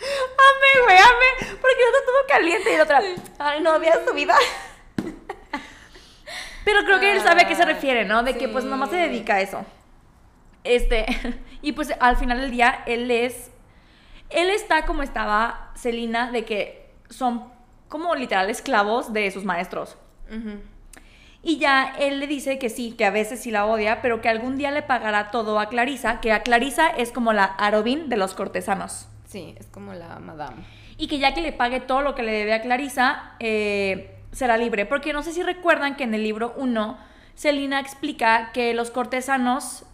[0.00, 1.56] Ame, güey, ame.
[1.60, 2.96] Porque el otro estuvo caliente y el otro,
[3.38, 4.36] ay, no odias tu vida.
[6.68, 8.22] Pero creo que él sabe a qué se refiere, ¿no?
[8.22, 9.64] De que pues nomás se dedica a eso.
[10.64, 11.06] Este,
[11.62, 13.50] y pues al final del día, él es,
[14.28, 17.44] él está como estaba Celina, de que son
[17.88, 19.96] como literal esclavos de sus maestros.
[20.30, 20.60] Ujú.
[21.42, 24.28] Y ya él le dice que sí, que a veces sí la odia, pero que
[24.28, 28.18] algún día le pagará todo a Clarisa, que a Clarisa es como la Arobin de
[28.18, 29.08] los cortesanos.
[29.26, 30.66] Sí, es como la madame.
[30.98, 34.56] Y que ya que le pague todo lo que le debe a Clarisa, eh, será
[34.56, 34.86] libre.
[34.86, 36.98] Porque no sé si recuerdan que en el libro 1,
[37.34, 39.84] Selina explica que los cortesanos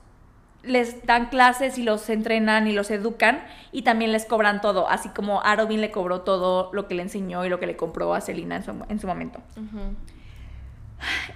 [0.63, 5.11] les dan clases y los entrenan y los educan y también les cobran todo, así
[5.11, 8.21] como Arobin le cobró todo lo que le enseñó y lo que le compró a
[8.21, 9.41] Selina en su, en su momento.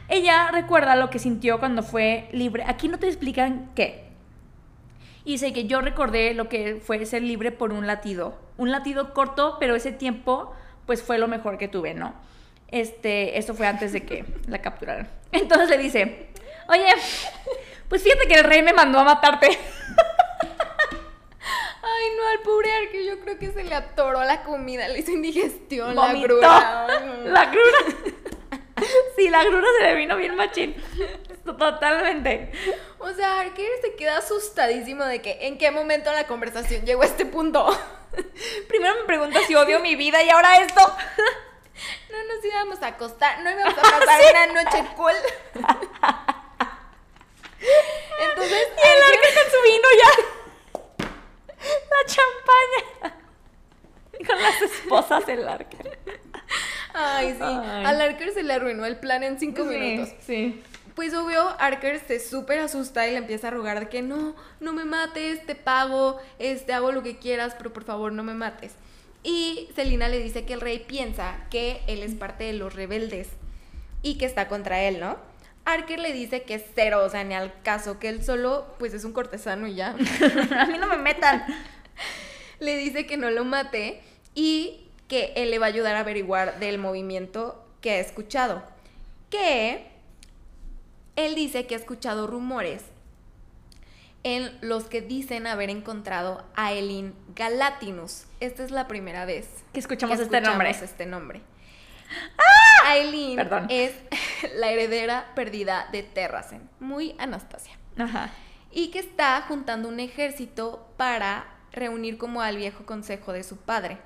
[0.08, 2.64] Ella recuerda lo que sintió cuando fue libre.
[2.66, 4.08] Aquí no te explican qué.
[5.24, 8.38] Y dice que yo recordé lo que fue ser libre por un latido.
[8.56, 10.54] Un latido corto, pero ese tiempo
[10.86, 12.14] pues fue lo mejor que tuve, ¿no?
[12.70, 15.08] Este, esto fue antes de que la capturaran.
[15.32, 16.28] Entonces le dice,
[16.68, 16.86] oye,
[17.88, 19.48] pues fíjate que el rey me mandó a matarte.
[21.82, 25.10] Ay, no, al pobre Arque yo creo que se le atoró la comida, le hizo
[25.10, 26.86] indigestión, la grura.
[27.24, 27.78] La grura.
[29.16, 30.76] Sí, la grura se le vino bien machín.
[31.44, 32.52] Totalmente.
[32.98, 37.06] O sea, Arker se queda asustadísimo de que en qué momento la conversación llegó a
[37.06, 37.66] este punto.
[38.68, 40.80] Primero me pregunta si odio mi vida y ahora esto.
[42.10, 45.12] No nos íbamos a acostar, no íbamos a pasar una noche cool.
[48.20, 50.12] Entonces, Y el arca con su vino ya.
[51.90, 53.16] La champaña.
[54.26, 55.78] Con las esposas del arca.
[56.94, 57.42] Ay, sí.
[57.42, 57.84] Ay.
[57.84, 60.14] Al Arker se le arruinó el plan en cinco minutos.
[60.26, 60.62] Sí.
[60.94, 64.72] Pues obvio, Arker se súper asusta y le empieza a rogar de que no, no
[64.72, 68.74] me mates, te pago, este, hago lo que quieras, pero por favor no me mates.
[69.28, 73.28] Y Selina le dice que el rey piensa que él es parte de los rebeldes
[74.00, 75.18] y que está contra él, ¿no?
[75.66, 78.94] Arker le dice que es cero, o sea, ni al caso, que él solo, pues
[78.94, 79.90] es un cortesano y ya.
[80.58, 81.44] A mí no me metan.
[82.58, 84.00] le dice que no lo mate
[84.34, 88.62] y que él le va a ayudar a averiguar del movimiento que ha escuchado.
[89.28, 89.88] Que
[91.16, 92.80] él dice que ha escuchado rumores
[94.24, 98.24] en los que dicen haber encontrado a Elin Galatinus.
[98.40, 100.70] Esta es la primera vez Que escuchamos que este nombre.
[100.70, 101.40] este nombre.
[102.86, 103.66] Aileen Perdón.
[103.68, 103.92] es
[104.56, 108.30] la heredera perdida de Terracen, muy Anastasia Ajá.
[108.70, 113.98] y que está juntando un ejército para reunir como al viejo consejo de su padre.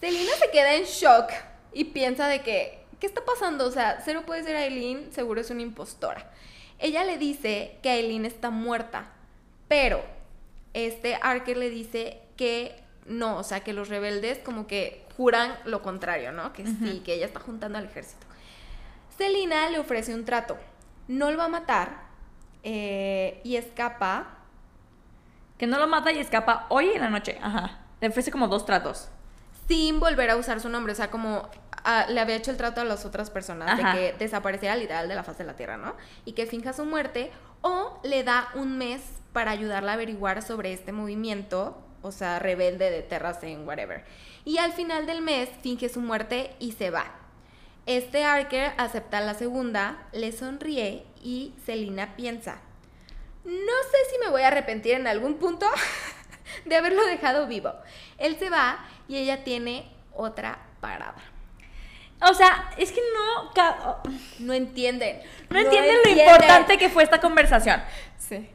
[0.00, 1.30] Selina se queda en shock
[1.72, 3.66] y piensa de que, ¿qué está pasando?
[3.66, 6.30] O sea, cero puede ser Aileen, seguro es una impostora.
[6.78, 9.10] Ella le dice que Aileen está muerta,
[9.68, 10.02] pero
[10.74, 15.82] este Arker le dice que no, o sea, que los rebeldes como que juran lo
[15.82, 16.52] contrario, ¿no?
[16.52, 18.26] Que sí, que ella está juntando al ejército.
[19.16, 20.58] Selina le ofrece un trato.
[21.08, 22.02] No lo va a matar
[22.62, 24.34] eh, y escapa.
[25.56, 27.38] Que no lo mata y escapa hoy en la noche.
[27.40, 27.78] Ajá.
[28.00, 29.08] Le ofrece como dos tratos.
[29.68, 30.92] sin volver a usar su nombre.
[30.92, 31.48] O sea, como
[31.84, 33.94] ah, le había hecho el trato a las otras personas Ajá.
[33.94, 35.94] de que desapareciera literal de la faz de la tierra, ¿no?
[36.24, 37.30] Y que finja su muerte
[37.62, 39.02] o le da un mes
[39.32, 44.04] para ayudarla a averiguar sobre este movimiento, o sea, rebelde de Terracen, whatever.
[44.44, 47.14] Y al final del mes finge su muerte y se va.
[47.86, 52.60] Este Arker acepta la segunda, le sonríe y Selina piensa,
[53.46, 55.66] no sé si me voy a arrepentir en algún punto
[56.64, 57.72] de haberlo dejado vivo.
[58.18, 61.22] Él se va y ella tiene otra parada.
[62.22, 63.50] O sea, es que no.
[63.52, 63.98] ca-
[64.38, 65.20] No entienden.
[65.50, 67.82] No entienden lo importante que fue esta conversación.
[68.18, 68.48] Sí.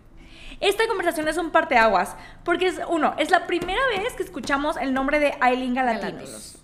[0.60, 2.16] Esta conversación es un parteaguas.
[2.44, 6.58] Porque es, uno, es la primera vez que escuchamos el nombre de Aileen Galatinos.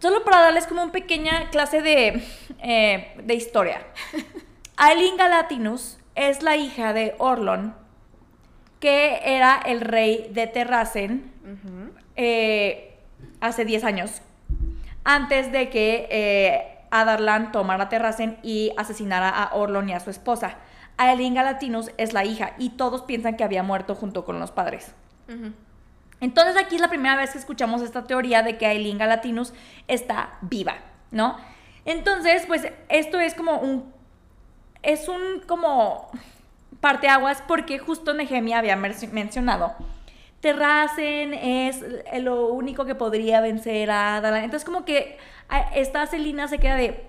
[0.00, 2.22] Solo para darles como una pequeña clase de,
[2.62, 3.86] eh, de historia.
[4.76, 7.74] Aileen Galatinus es la hija de Orlon,
[8.80, 11.32] que era el rey de Terracen
[12.14, 12.98] eh,
[13.40, 14.20] hace 10 años,
[15.06, 20.56] antes de que eh, Adarlan tomara Terracen y asesinara a Orlon y a su esposa.
[20.96, 24.92] Aileen Galatinus es la hija y todos piensan que había muerto junto con los padres.
[26.20, 29.52] Entonces aquí es la primera vez que escuchamos esta teoría de que Aileen Galatinus
[29.86, 30.74] está viva,
[31.12, 31.36] ¿no?
[31.84, 33.94] Entonces, pues esto es como un
[34.82, 36.10] es un como
[36.80, 39.74] parteaguas porque justo Nehemia había mencionado
[40.46, 41.82] Terracen es
[42.22, 44.44] lo único que podría vencer a Adalan.
[44.44, 45.18] Entonces como que
[45.74, 47.04] esta Selina se queda de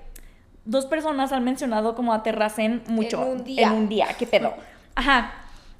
[0.65, 3.67] dos personas han mencionado como a Terracen mucho En un día.
[3.67, 4.55] en un día, qué pedo.
[4.95, 5.33] Ajá.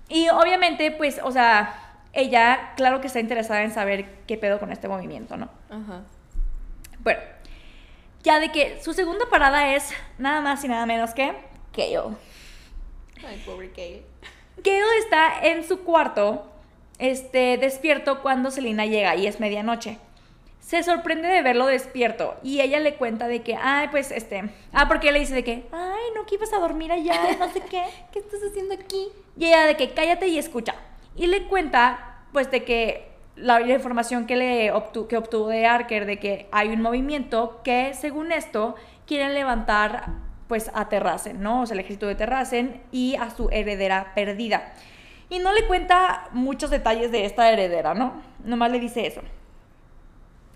[0.07, 4.71] Y obviamente pues, o sea, ella claro que está interesada en saber qué pedo con
[4.71, 5.49] este movimiento, ¿no?
[5.71, 6.03] Ajá.
[6.99, 7.19] Bueno,
[8.21, 11.33] ya de que su segunda parada es nada más y nada menos que
[11.73, 12.15] Kale.
[13.27, 14.03] Ay, pobre Kale.
[14.63, 16.51] Kale está en su cuarto,
[16.99, 19.97] este, despierto cuando Selina llega y es medianoche.
[20.59, 24.87] Se sorprende de verlo despierto y ella le cuenta de que, ay, pues, este, ah,
[24.89, 27.83] porque le dice de que, ay, no, que ibas a dormir allá, no sé qué.
[28.11, 29.07] ¿Qué estás haciendo aquí?
[29.37, 30.75] Y ella de que cállate y escucha.
[31.15, 35.65] Y le cuenta, pues, de que la, la información que, le obtu- que obtuvo de
[35.65, 38.75] Arker, de que hay un movimiento que, según esto,
[39.05, 40.07] quieren levantar,
[40.49, 41.61] pues, a Terracen, ¿no?
[41.61, 44.73] O sea, el ejército de Terracen y a su heredera perdida.
[45.30, 48.21] Y no le cuenta muchos detalles de esta heredera, ¿no?
[48.43, 49.21] Nomás le dice eso.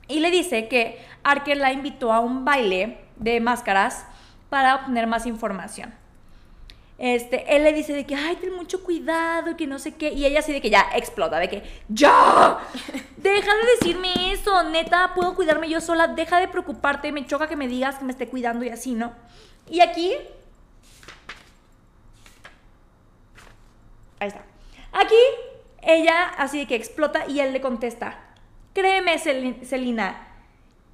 [0.08, 4.06] Y le dice que Arker la invitó a un baile de máscaras
[4.50, 5.94] para obtener más información.
[6.98, 10.14] Este, él le dice de que, ay, ten mucho cuidado, que no sé qué.
[10.14, 12.60] Y ella así de que ya explota, de que, ¡ya!
[13.18, 17.56] Deja de decirme eso, neta, puedo cuidarme yo sola, deja de preocuparte, me choca que
[17.56, 19.14] me digas que me esté cuidando y así, ¿no?
[19.68, 20.14] Y aquí...
[24.20, 24.51] Ahí está.
[24.94, 25.16] Aquí,
[25.82, 28.20] ella así de que explota y él le contesta,
[28.74, 30.28] créeme, Cel- Celina,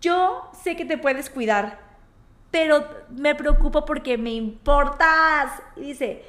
[0.02, 1.80] yo sé que te puedes cuidar,
[2.52, 5.52] pero me preocupo porque me importas.
[5.76, 6.24] Y dice,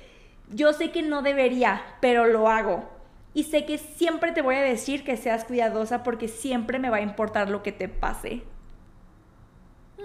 [0.50, 2.88] yo sé que no debería, pero lo hago.
[3.34, 6.96] Y sé que siempre te voy a decir que seas cuidadosa porque siempre me va
[6.98, 8.42] a importar lo que te pase.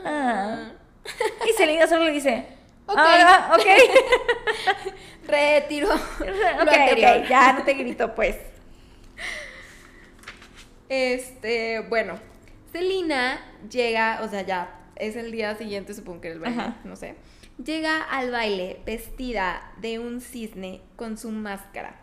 [0.06, 0.72] Ah.
[1.48, 2.48] Y Selena solo le dice,
[2.88, 2.98] Ok.
[2.98, 3.66] "Ah, ok.
[5.28, 5.90] Retiro.
[6.62, 8.38] ok, ya no te grito pues.
[10.90, 12.20] Este, bueno,
[12.72, 16.76] Celina llega, o sea, ya es el día siguiente, supongo que era el baile, Ajá.
[16.84, 17.16] no sé.
[17.64, 21.96] Llega al baile vestida de un cisne con su máscara.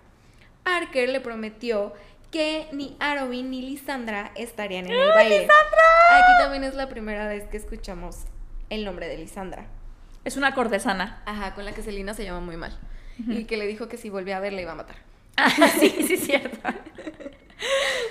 [0.64, 1.92] Arker le prometió
[2.30, 5.46] que ni Arobin ni Lisandra estarían en el baile.
[5.46, 8.24] Aquí también es la primera vez que escuchamos
[8.70, 9.66] el nombre de Lisandra.
[10.24, 11.22] Es una cortesana.
[11.26, 12.78] Ajá, con la que Celina se llama muy mal.
[13.28, 14.96] Y que le dijo que si volvía a verla iba a matar.
[15.36, 15.50] Ah,
[15.80, 16.58] sí, sí, es cierto.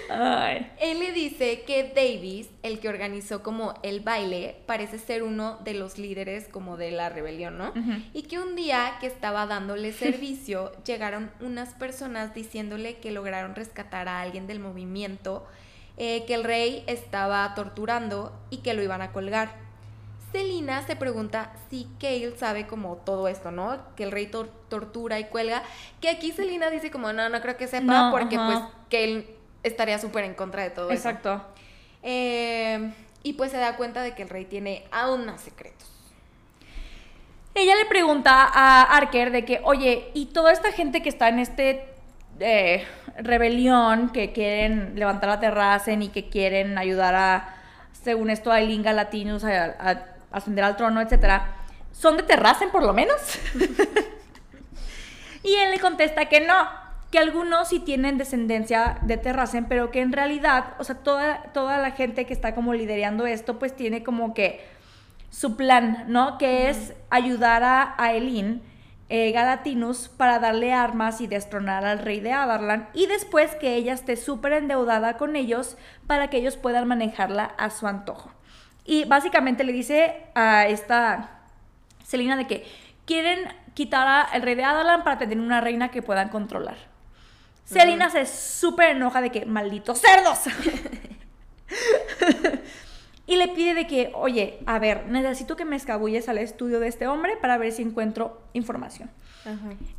[0.10, 0.72] Ay.
[0.80, 5.74] Él le dice que Davis, el que organizó como el baile, parece ser uno de
[5.74, 7.74] los líderes como de la rebelión, ¿no?
[8.14, 14.08] Y que un día que estaba dándole servicio, llegaron unas personas diciéndole que lograron rescatar
[14.08, 15.46] a alguien del movimiento,
[15.98, 19.69] eh, que el rey estaba torturando y que lo iban a colgar.
[20.32, 23.80] Selina se pregunta si Kale sabe como todo esto, ¿no?
[23.96, 25.64] Que el rey tor- tortura y cuelga.
[26.02, 28.60] Que aquí Selina dice como, no, no creo que sepa, No, porque pues
[28.92, 29.28] Kale
[29.64, 31.10] estaría súper en contra de todo eso.
[31.10, 31.44] Exacto.
[32.04, 32.92] Eh,
[33.24, 35.90] y pues se da cuenta de que el rey tiene aún más secretos.
[37.56, 41.40] Ella le pregunta a Arker de que, oye, ¿y toda esta gente que está en
[41.40, 41.90] este
[42.40, 42.86] eh,
[43.18, 47.56] rebelión, que quieren levantar la terracen y que quieren ayudar a,
[47.92, 51.56] según esto, a Eileen Galatinus a, a ascender al trono, etcétera,
[51.92, 53.18] ¿son de terracen por lo menos?
[55.44, 56.54] y él le contesta que no,
[57.12, 61.80] que algunos sí tienen descendencia de Terracen, pero que en realidad, o sea, toda, toda
[61.80, 64.64] la gente que está como liderando esto, pues tiene como que
[65.32, 66.38] su plan, ¿no?
[66.38, 68.62] Que es ayudar a, a Elin
[69.10, 73.94] eh, Galatinus para darle armas y destronar al rey de Adarlan y después que ella
[73.94, 78.32] esté súper endeudada con ellos para que ellos puedan manejarla a su antojo.
[78.90, 81.42] Y básicamente le dice a esta
[82.04, 82.66] Selina de que
[83.06, 86.76] quieren quitar al rey de Adarlan para tener una reina que puedan controlar.
[87.66, 90.40] Selina se súper enoja de que, malditos cerdos.
[93.28, 96.88] y le pide de que, oye, a ver, necesito que me escabulles al estudio de
[96.88, 99.12] este hombre para ver si encuentro información.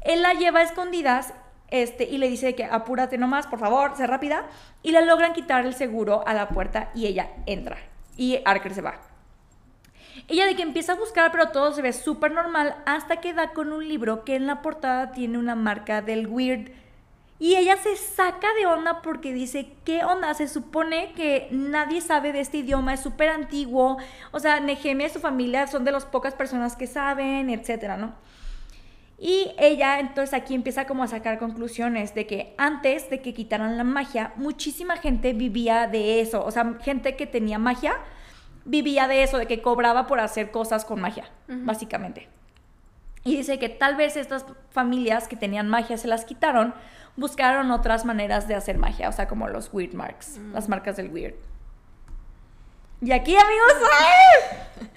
[0.00, 1.32] Él la lleva a escondidas
[1.68, 4.46] este, y le dice de que apúrate nomás, por favor, sé rápida.
[4.82, 7.78] Y le logran quitar el seguro a la puerta y ella entra.
[8.20, 9.00] Y Arker se va.
[10.28, 13.54] Ella de que empieza a buscar, pero todo se ve súper normal hasta que da
[13.54, 16.70] con un libro que en la portada tiene una marca del weird.
[17.38, 20.34] Y ella se saca de onda porque dice, ¿qué onda?
[20.34, 23.96] Se supone que nadie sabe de este idioma, es súper antiguo.
[24.32, 28.12] O sea, Nehemia y su familia son de las pocas personas que saben, etcétera, ¿no?
[29.22, 33.76] Y ella entonces aquí empieza como a sacar conclusiones de que antes de que quitaran
[33.76, 36.42] la magia, muchísima gente vivía de eso.
[36.42, 37.96] O sea, gente que tenía magia
[38.64, 42.28] vivía de eso, de que cobraba por hacer cosas con magia, básicamente.
[43.24, 46.72] Y dice que tal vez estas familias que tenían magia se las quitaron,
[47.16, 50.52] buscaron otras maneras de hacer magia, o sea, como los weird marks, Mm.
[50.54, 51.34] las marcas del weird.
[53.02, 54.88] Y aquí, amigos, ¡ay!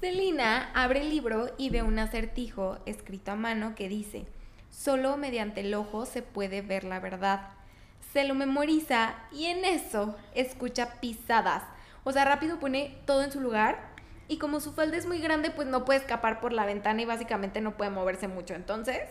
[0.00, 4.24] Selina abre el libro y ve un acertijo escrito a mano que dice,
[4.70, 7.50] solo mediante el ojo se puede ver la verdad.
[8.14, 11.64] Se lo memoriza y en eso escucha pisadas.
[12.02, 13.90] O sea, rápido pone todo en su lugar
[14.26, 17.04] y como su falda es muy grande, pues no puede escapar por la ventana y
[17.04, 18.54] básicamente no puede moverse mucho.
[18.54, 19.02] Entonces,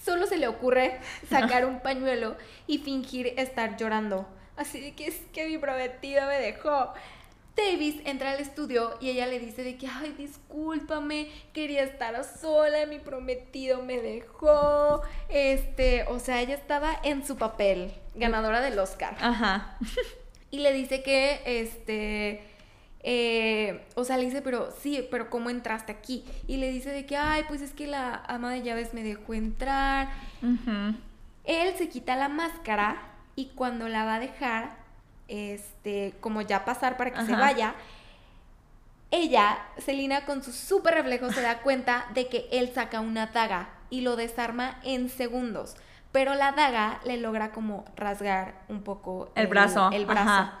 [0.00, 2.36] solo se le ocurre sacar un pañuelo
[2.68, 4.28] y fingir estar llorando.
[4.56, 6.92] Así que es que mi prometido me dejó.
[7.58, 12.86] Davis entra al estudio y ella le dice de que, ay, discúlpame, quería estar sola,
[12.86, 15.02] mi prometido me dejó.
[15.28, 19.16] Este, o sea, ella estaba en su papel, ganadora del Oscar.
[19.20, 19.76] Ajá.
[20.50, 22.40] Y le dice que, este,
[23.00, 26.24] eh, o sea, le dice, pero sí, pero ¿cómo entraste aquí?
[26.46, 29.34] Y le dice de que, ay, pues es que la ama de llaves me dejó
[29.34, 30.08] entrar.
[31.44, 33.02] Él se quita la máscara
[33.36, 34.77] y cuando la va a dejar,
[35.28, 37.74] este, como ya pasar para que se vaya,
[39.10, 43.70] ella, Selina, con su súper reflejo se da cuenta de que él saca una daga
[43.90, 45.76] y lo desarma en segundos.
[46.12, 50.28] Pero la daga le logra como rasgar un poco El brazo, El brazo.
[50.28, 50.58] ajá.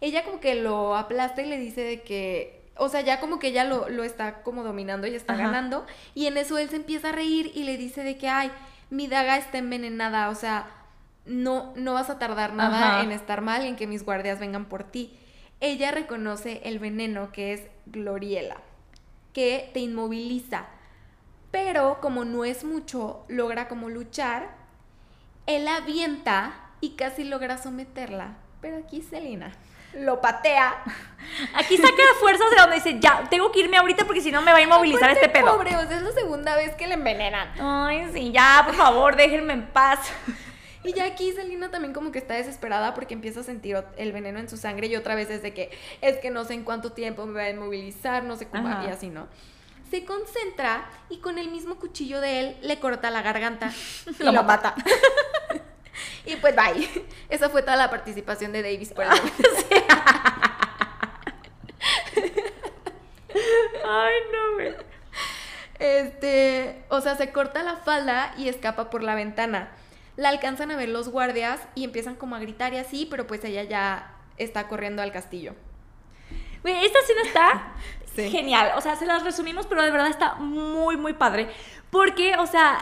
[0.00, 3.48] Ella como que lo aplasta y le dice de que, o sea, ya como que
[3.48, 5.42] ella lo, lo está como dominando y está Ajá.
[5.44, 5.84] ganando.
[6.14, 8.52] Y en eso él se empieza a reír y le dice de que, ay,
[8.90, 10.68] mi daga está envenenada, o sea,
[11.28, 13.02] no, no vas a tardar nada Ajá.
[13.02, 15.18] en estar mal y en que mis guardias vengan por ti.
[15.60, 18.56] Ella reconoce el veneno que es Gloriela,
[19.32, 20.66] que te inmoviliza.
[21.50, 24.50] Pero como no es mucho, logra como luchar.
[25.46, 28.36] Él avienta y casi logra someterla.
[28.60, 29.52] Pero aquí Selina
[29.94, 30.82] lo patea.
[31.54, 34.52] Aquí saca fuerzas de donde dice, ya, tengo que irme ahorita porque si no me
[34.52, 35.56] va a inmovilizar este pedo.
[35.56, 37.48] Pobre, o sea, es la segunda vez que le envenenan.
[37.60, 40.00] Ay, sí, ya, por favor, déjenme en paz.
[40.84, 44.38] Y ya aquí Selina también como que está desesperada porque empieza a sentir el veneno
[44.38, 45.70] en su sangre y otra vez es de que
[46.00, 48.84] es que no sé en cuánto tiempo me va a inmovilizar, no sé cómo Ajá.
[48.84, 49.26] y así, ¿no?
[49.90, 53.72] Se concentra y con el mismo cuchillo de él le corta la garganta
[54.20, 54.74] y Lo lo, mata.
[56.26, 56.88] y pues bye.
[57.28, 59.48] Esa fue toda la participación de Davis por el momento.
[63.90, 64.74] Ay, no, güey.
[65.78, 69.70] Este, o sea, se corta la falda y escapa por la ventana.
[70.18, 73.44] La alcanzan a ver los guardias y empiezan como a gritar y así, pero pues
[73.44, 75.54] ella ya está corriendo al castillo.
[76.62, 77.72] Güey, esta escena está
[78.16, 78.28] Sí.
[78.30, 78.72] genial.
[78.76, 81.48] O sea, se las resumimos, pero de verdad está muy, muy padre.
[81.90, 82.78] Porque, o sea,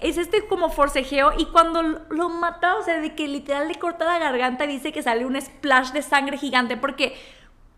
[0.00, 4.04] es este como forcejeo y cuando lo- mata, o sea, de que literal le corta
[4.04, 6.76] la garganta y dice que sale un splash de sangre gigante.
[6.76, 7.16] Porque,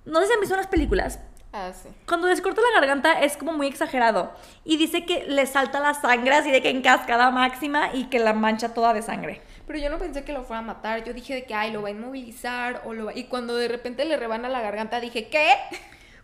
[0.06, 1.20] no sé si han visto unas películas.
[1.52, 1.88] Ah, sí.
[2.06, 4.32] Cuando les corta la garganta es como muy exagerado.
[4.64, 8.18] Y dice que le salta la sangre así de que en cascada máxima y que
[8.18, 9.40] la mancha toda de sangre.
[9.66, 11.04] Pero yo no pensé que lo fuera a matar.
[11.04, 13.14] Yo dije de que, ay, lo va a inmovilizar o lo va...
[13.14, 15.54] Y cuando de repente le rebana la garganta, dije, ¿qué?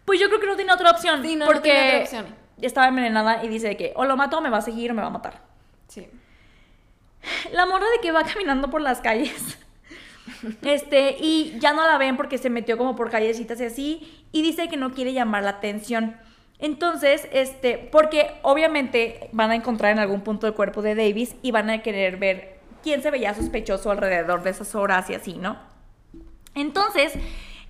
[0.05, 1.23] Pues yo creo que no tiene otra opción.
[1.23, 2.27] Sí, no, no porque tiene otra opción.
[2.61, 4.95] estaba envenenada y dice de que o lo mato o me va a seguir o
[4.95, 5.41] me va a matar.
[5.89, 6.07] Sí.
[7.53, 9.59] La morra de que va caminando por las calles.
[10.63, 14.25] Este, y ya no la ven porque se metió como por callecitas y así.
[14.33, 16.17] Y dice que no quiere llamar la atención.
[16.59, 21.51] Entonces, este, porque obviamente van a encontrar en algún punto el cuerpo de Davis y
[21.51, 25.57] van a querer ver quién se veía sospechoso alrededor de esas horas y así, ¿no?
[26.55, 27.15] Entonces,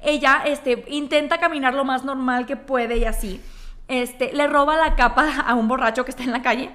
[0.03, 3.41] ella este, intenta caminar lo más normal que puede y así.
[3.89, 6.70] Este, le roba la capa a un borracho que está en la calle.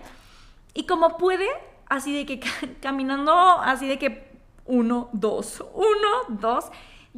[0.74, 1.48] Y como puede,
[1.88, 2.50] así de que ca-
[2.82, 4.29] caminando, así de que
[4.70, 6.66] uno, dos, uno, dos,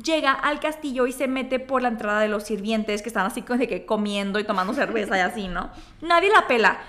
[0.02, 3.42] llega al castillo y se mete por la entrada de los sirvientes que están así
[3.42, 5.70] como de que comiendo y tomando cerveza y así, ¿no?
[6.02, 6.80] Nadie la pela.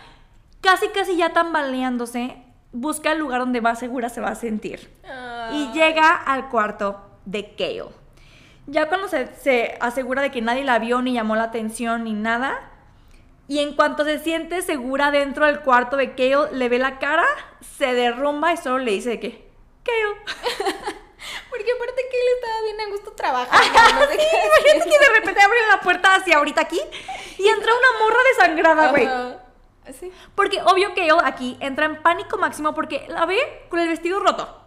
[0.60, 2.36] Casi, casi ya tambaleándose,
[2.72, 4.88] busca el lugar donde más segura se va a sentir.
[5.52, 7.90] Y llega al cuarto de Kale.
[8.68, 12.12] Ya cuando se, se asegura de que nadie la vio ni llamó la atención ni
[12.12, 12.70] nada,
[13.48, 17.26] y en cuanto se siente segura dentro del cuarto de Kale, le ve la cara,
[17.60, 19.51] se derrumba y solo le dice de que,
[19.84, 20.22] Kale.
[21.50, 24.00] Porque aparte que él estaba bien a gusto trabajando.
[24.00, 26.80] no sé qué Imagínate que de repente abren la puerta hacia ahorita aquí
[27.38, 29.08] y entra una morra desangrada, güey.
[29.98, 30.12] Sí.
[30.34, 34.20] Porque obvio que Kale aquí entra en pánico máximo porque la ve con el vestido
[34.20, 34.64] roto,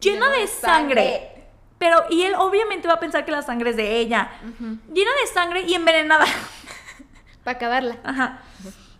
[0.00, 1.02] llena de de sangre.
[1.02, 1.34] sangre.
[1.78, 4.32] Pero, y él obviamente va a pensar que la sangre es de ella.
[4.92, 6.26] Llena de sangre y envenenada.
[7.44, 7.98] Para acabarla.
[8.04, 8.42] Ajá.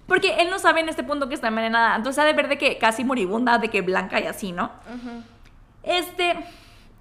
[0.08, 1.94] Porque él no sabe en este punto que está envenenada.
[1.94, 4.72] Entonces ha de ver de que casi moribunda, de que blanca y así, ¿no?
[5.82, 6.34] Este.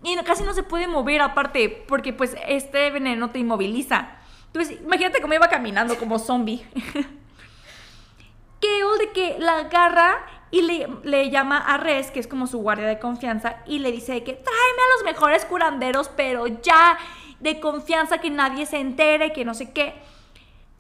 [0.03, 4.09] Y casi no se puede mover aparte, porque pues este veneno te inmoviliza.
[4.47, 6.63] Entonces, imagínate cómo iba caminando como zombie.
[8.59, 10.17] Keol de que la agarra
[10.51, 13.91] y le, le llama a Res, que es como su guardia de confianza, y le
[13.91, 16.97] dice de que tráeme a los mejores curanderos, pero ya
[17.39, 19.95] de confianza que nadie se entere, que no sé qué.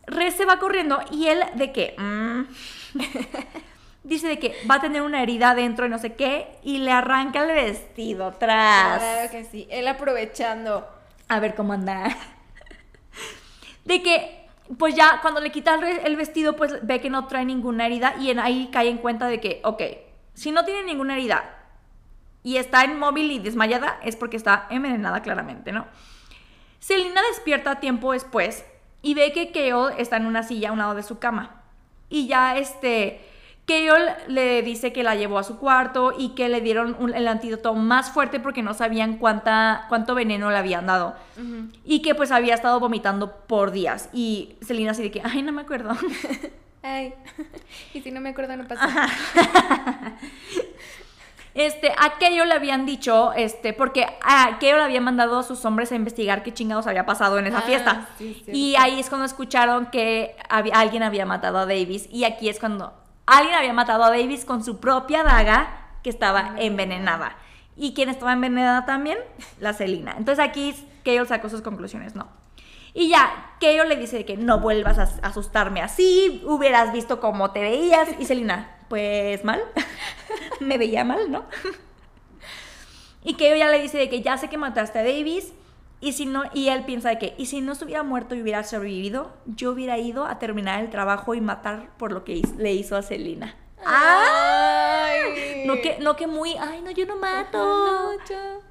[0.07, 1.95] Res se va corriendo y él de que...
[1.97, 2.43] mm,
[4.03, 6.91] dice de que va a tener una herida adentro y no sé qué, y le
[6.91, 8.99] arranca el vestido atrás.
[8.99, 9.67] Claro que sí.
[9.69, 10.87] Él aprovechando.
[11.27, 12.15] A ver cómo anda.
[13.83, 14.47] De que,
[14.77, 17.85] pues ya cuando le quita el, re- el vestido, pues ve que no trae ninguna
[17.85, 19.81] herida y en ahí cae en cuenta de que, ok,
[20.33, 21.53] si no tiene ninguna herida
[22.43, 25.85] y está inmóvil y desmayada, es porque está envenenada claramente, ¿no?
[26.79, 28.63] Selina despierta tiempo después
[29.07, 31.61] y ve que Keol está en una silla a un lado de su cama.
[32.09, 33.21] Y ya este,
[33.65, 37.27] Keol le dice que la llevó a su cuarto y que le dieron un- el
[37.27, 41.15] antídoto más fuerte porque no sabían cuánta, cuánto veneno le habían dado.
[41.85, 44.09] Y que pues había estado vomitando por días.
[44.13, 45.91] Y Selina así de que, ay, no me acuerdo.
[46.83, 47.13] Ay.
[47.93, 48.87] y si no me acuerdo, no pasa.
[51.57, 55.91] Este, a Keol le habían dicho, este, porque a Keol había mandado a sus hombres
[55.91, 58.07] a investigar qué chingados había pasado en esa Ah, fiesta.
[58.19, 62.07] sí, y ahí es cuando escucharon que había- alguien había matado a Davis.
[62.11, 62.93] Y aquí es cuando
[63.25, 67.35] alguien había matado a Davis con su propia daga que estaba envenenada.
[67.75, 69.17] ¿Y quién estaba envenenada también?
[69.59, 70.13] La Selina.
[70.17, 72.27] Entonces aquí Keol sacó sus conclusiones, ¿no?
[72.93, 77.61] Y ya, Keol le dice que no vuelvas a asustarme así, hubieras visto cómo te
[77.61, 78.09] veías.
[78.19, 79.61] Y Selina, pues mal,
[80.59, 81.45] me veía mal, ¿no?
[83.23, 85.53] Y Keol ya le dice de que ya sé que mataste a Davis.
[85.99, 88.63] Y si no, y él piensa de que, y si no estuviera muerto y hubiera
[88.63, 92.95] sobrevivido, yo hubiera ido a terminar el trabajo y matar por lo que le hizo
[92.95, 93.55] a Selina.
[93.83, 95.63] Ay.
[95.65, 97.57] No que, no que muy, ay no, yo no mato.
[97.57, 98.61] No, yo.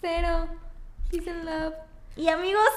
[0.00, 0.48] Cero.
[1.10, 1.74] Peace and love.
[2.16, 2.68] Y amigos,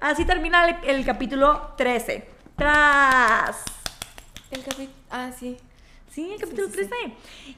[0.00, 2.28] así termina el, el capítulo 13.
[2.56, 3.81] Tras.
[4.52, 4.90] El capítulo.
[5.10, 5.56] Ah, sí.
[6.10, 6.88] Sí, el capítulo sí, sí.
[6.90, 6.96] 13.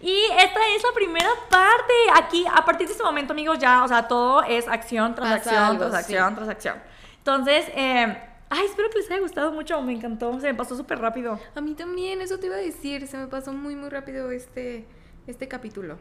[0.01, 1.93] Y esta es la primera parte.
[2.15, 5.37] Aquí, a partir de este momento, amigos, ya, o sea, todo es acción tras Pasa
[5.37, 6.35] acción, algo, tras acción, sí.
[6.37, 6.77] tras acción.
[7.19, 8.16] Entonces, eh,
[8.49, 9.83] ay, espero que les haya gustado mucho.
[9.83, 11.41] Me encantó, se me pasó súper rápido.
[11.57, 13.09] A mí también, eso te iba a decir.
[13.09, 14.87] Se me pasó muy, muy rápido este,
[15.27, 15.99] este capítulo.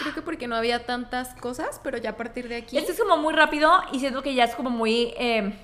[0.00, 2.78] Creo que porque no había tantas cosas, pero ya a partir de aquí.
[2.78, 5.60] Este es como muy rápido y siento que ya es como muy eh,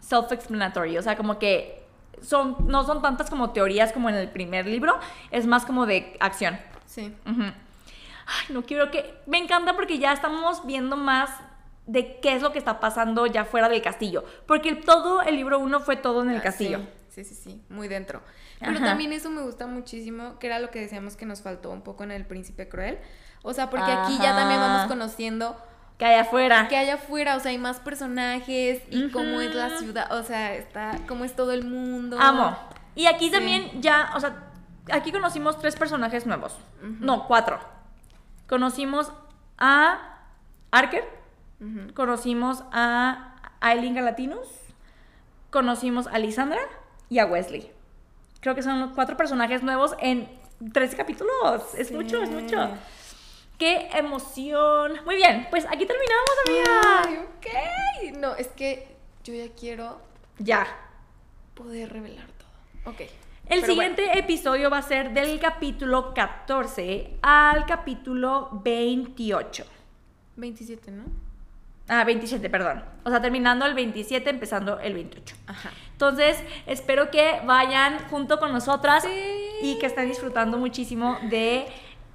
[0.00, 0.98] self-explanatory.
[0.98, 1.83] O sea, como que
[2.24, 4.98] son, no son tantas como teorías como en el primer libro,
[5.30, 6.58] es más como de acción.
[6.86, 7.14] Sí.
[7.26, 9.14] Ay, no quiero que...
[9.26, 11.30] Me encanta porque ya estamos viendo más
[11.86, 14.24] de qué es lo que está pasando ya fuera del castillo.
[14.46, 16.78] Porque todo el libro 1 fue todo en el Ah, castillo.
[17.10, 18.22] Sí, sí, sí, sí, muy dentro.
[18.60, 18.84] Pero Ajá.
[18.86, 22.02] también eso me gusta muchísimo, que era lo que decíamos que nos faltó un poco
[22.04, 22.98] en El Príncipe Cruel.
[23.42, 25.56] O sea, porque aquí ya también vamos conociendo
[25.98, 26.66] Que hay afuera.
[26.68, 30.54] que hay afuera, o sea, hay más personajes y cómo es la ciudad, o sea,
[30.54, 32.16] está cómo es todo el mundo.
[32.20, 32.56] Amo.
[32.96, 33.30] Y aquí Sí.
[33.32, 34.50] también ya, o sea,
[34.90, 36.56] aquí conocimos tres personajes nuevos.
[36.82, 37.58] No, cuatro.
[38.48, 39.12] Conocimos
[39.58, 40.18] a
[40.72, 41.04] Arker,
[41.94, 44.48] conocimos a Aileen Galatinus,
[45.50, 46.60] conocimos a Lisandra
[47.08, 47.70] y a Wesley.
[48.40, 50.28] Creo que son los cuatro personajes nuevos en
[50.72, 51.74] tres capítulos.
[51.78, 51.94] Es Sí.
[51.94, 52.68] mucho, es mucho.
[53.64, 54.92] ¡Qué emoción!
[55.06, 57.02] Muy bien, pues aquí terminamos, amiga.
[57.06, 58.18] Ay, ok.
[58.18, 60.02] No, es que yo ya quiero
[60.38, 60.66] Ya.
[61.54, 62.92] poder revelar todo.
[62.92, 63.00] Ok.
[63.00, 69.64] El Pero siguiente episodio va a ser del capítulo 14 al capítulo 28.
[69.64, 69.74] bueno,
[70.36, 71.04] 27, ¿no?
[71.88, 72.84] Ah, 27, perdón.
[73.04, 75.36] O sea, terminando el 27, empezando el 28.
[75.46, 75.70] Ajá.
[75.92, 76.36] Entonces,
[76.66, 79.10] espero que vayan junto con nosotras Sí.
[79.62, 81.66] y que estén disfrutando muchísimo de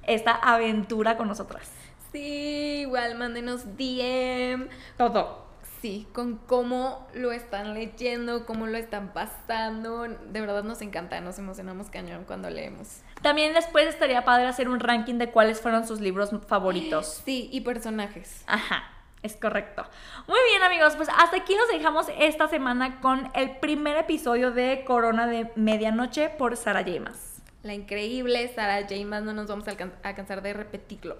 [0.06, 1.70] esta aventura con nosotras.
[2.12, 4.68] Sí, igual mándenos DM.
[4.96, 5.50] Todo.
[5.80, 10.02] Sí, con cómo lo están leyendo, cómo lo están pasando.
[10.02, 13.00] De verdad nos encanta, nos emocionamos cañón cuando leemos.
[13.22, 17.22] También después estaría padre hacer un ranking de cuáles fueron sus libros favoritos.
[17.24, 18.44] Sí, y personajes.
[18.46, 18.84] Ajá,
[19.22, 19.86] es correcto.
[20.26, 24.84] Muy bien, amigos, pues hasta aquí los dejamos esta semana con el primer episodio de
[24.86, 27.29] Corona de Medianoche por Sara Yemas.
[27.62, 28.94] La increíble Sara J.
[29.04, 31.18] Más no nos vamos a, alcan- a cansar de repetirlo.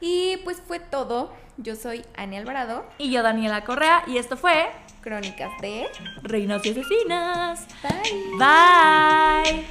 [0.00, 1.32] Y pues fue todo.
[1.56, 4.70] Yo soy Ani Alvarado, Y yo, Daniela Correa, y esto fue
[5.02, 5.88] Crónicas de...
[6.22, 7.66] Reinas y Asesinas.
[7.82, 8.38] Bye.
[8.38, 9.64] Bye.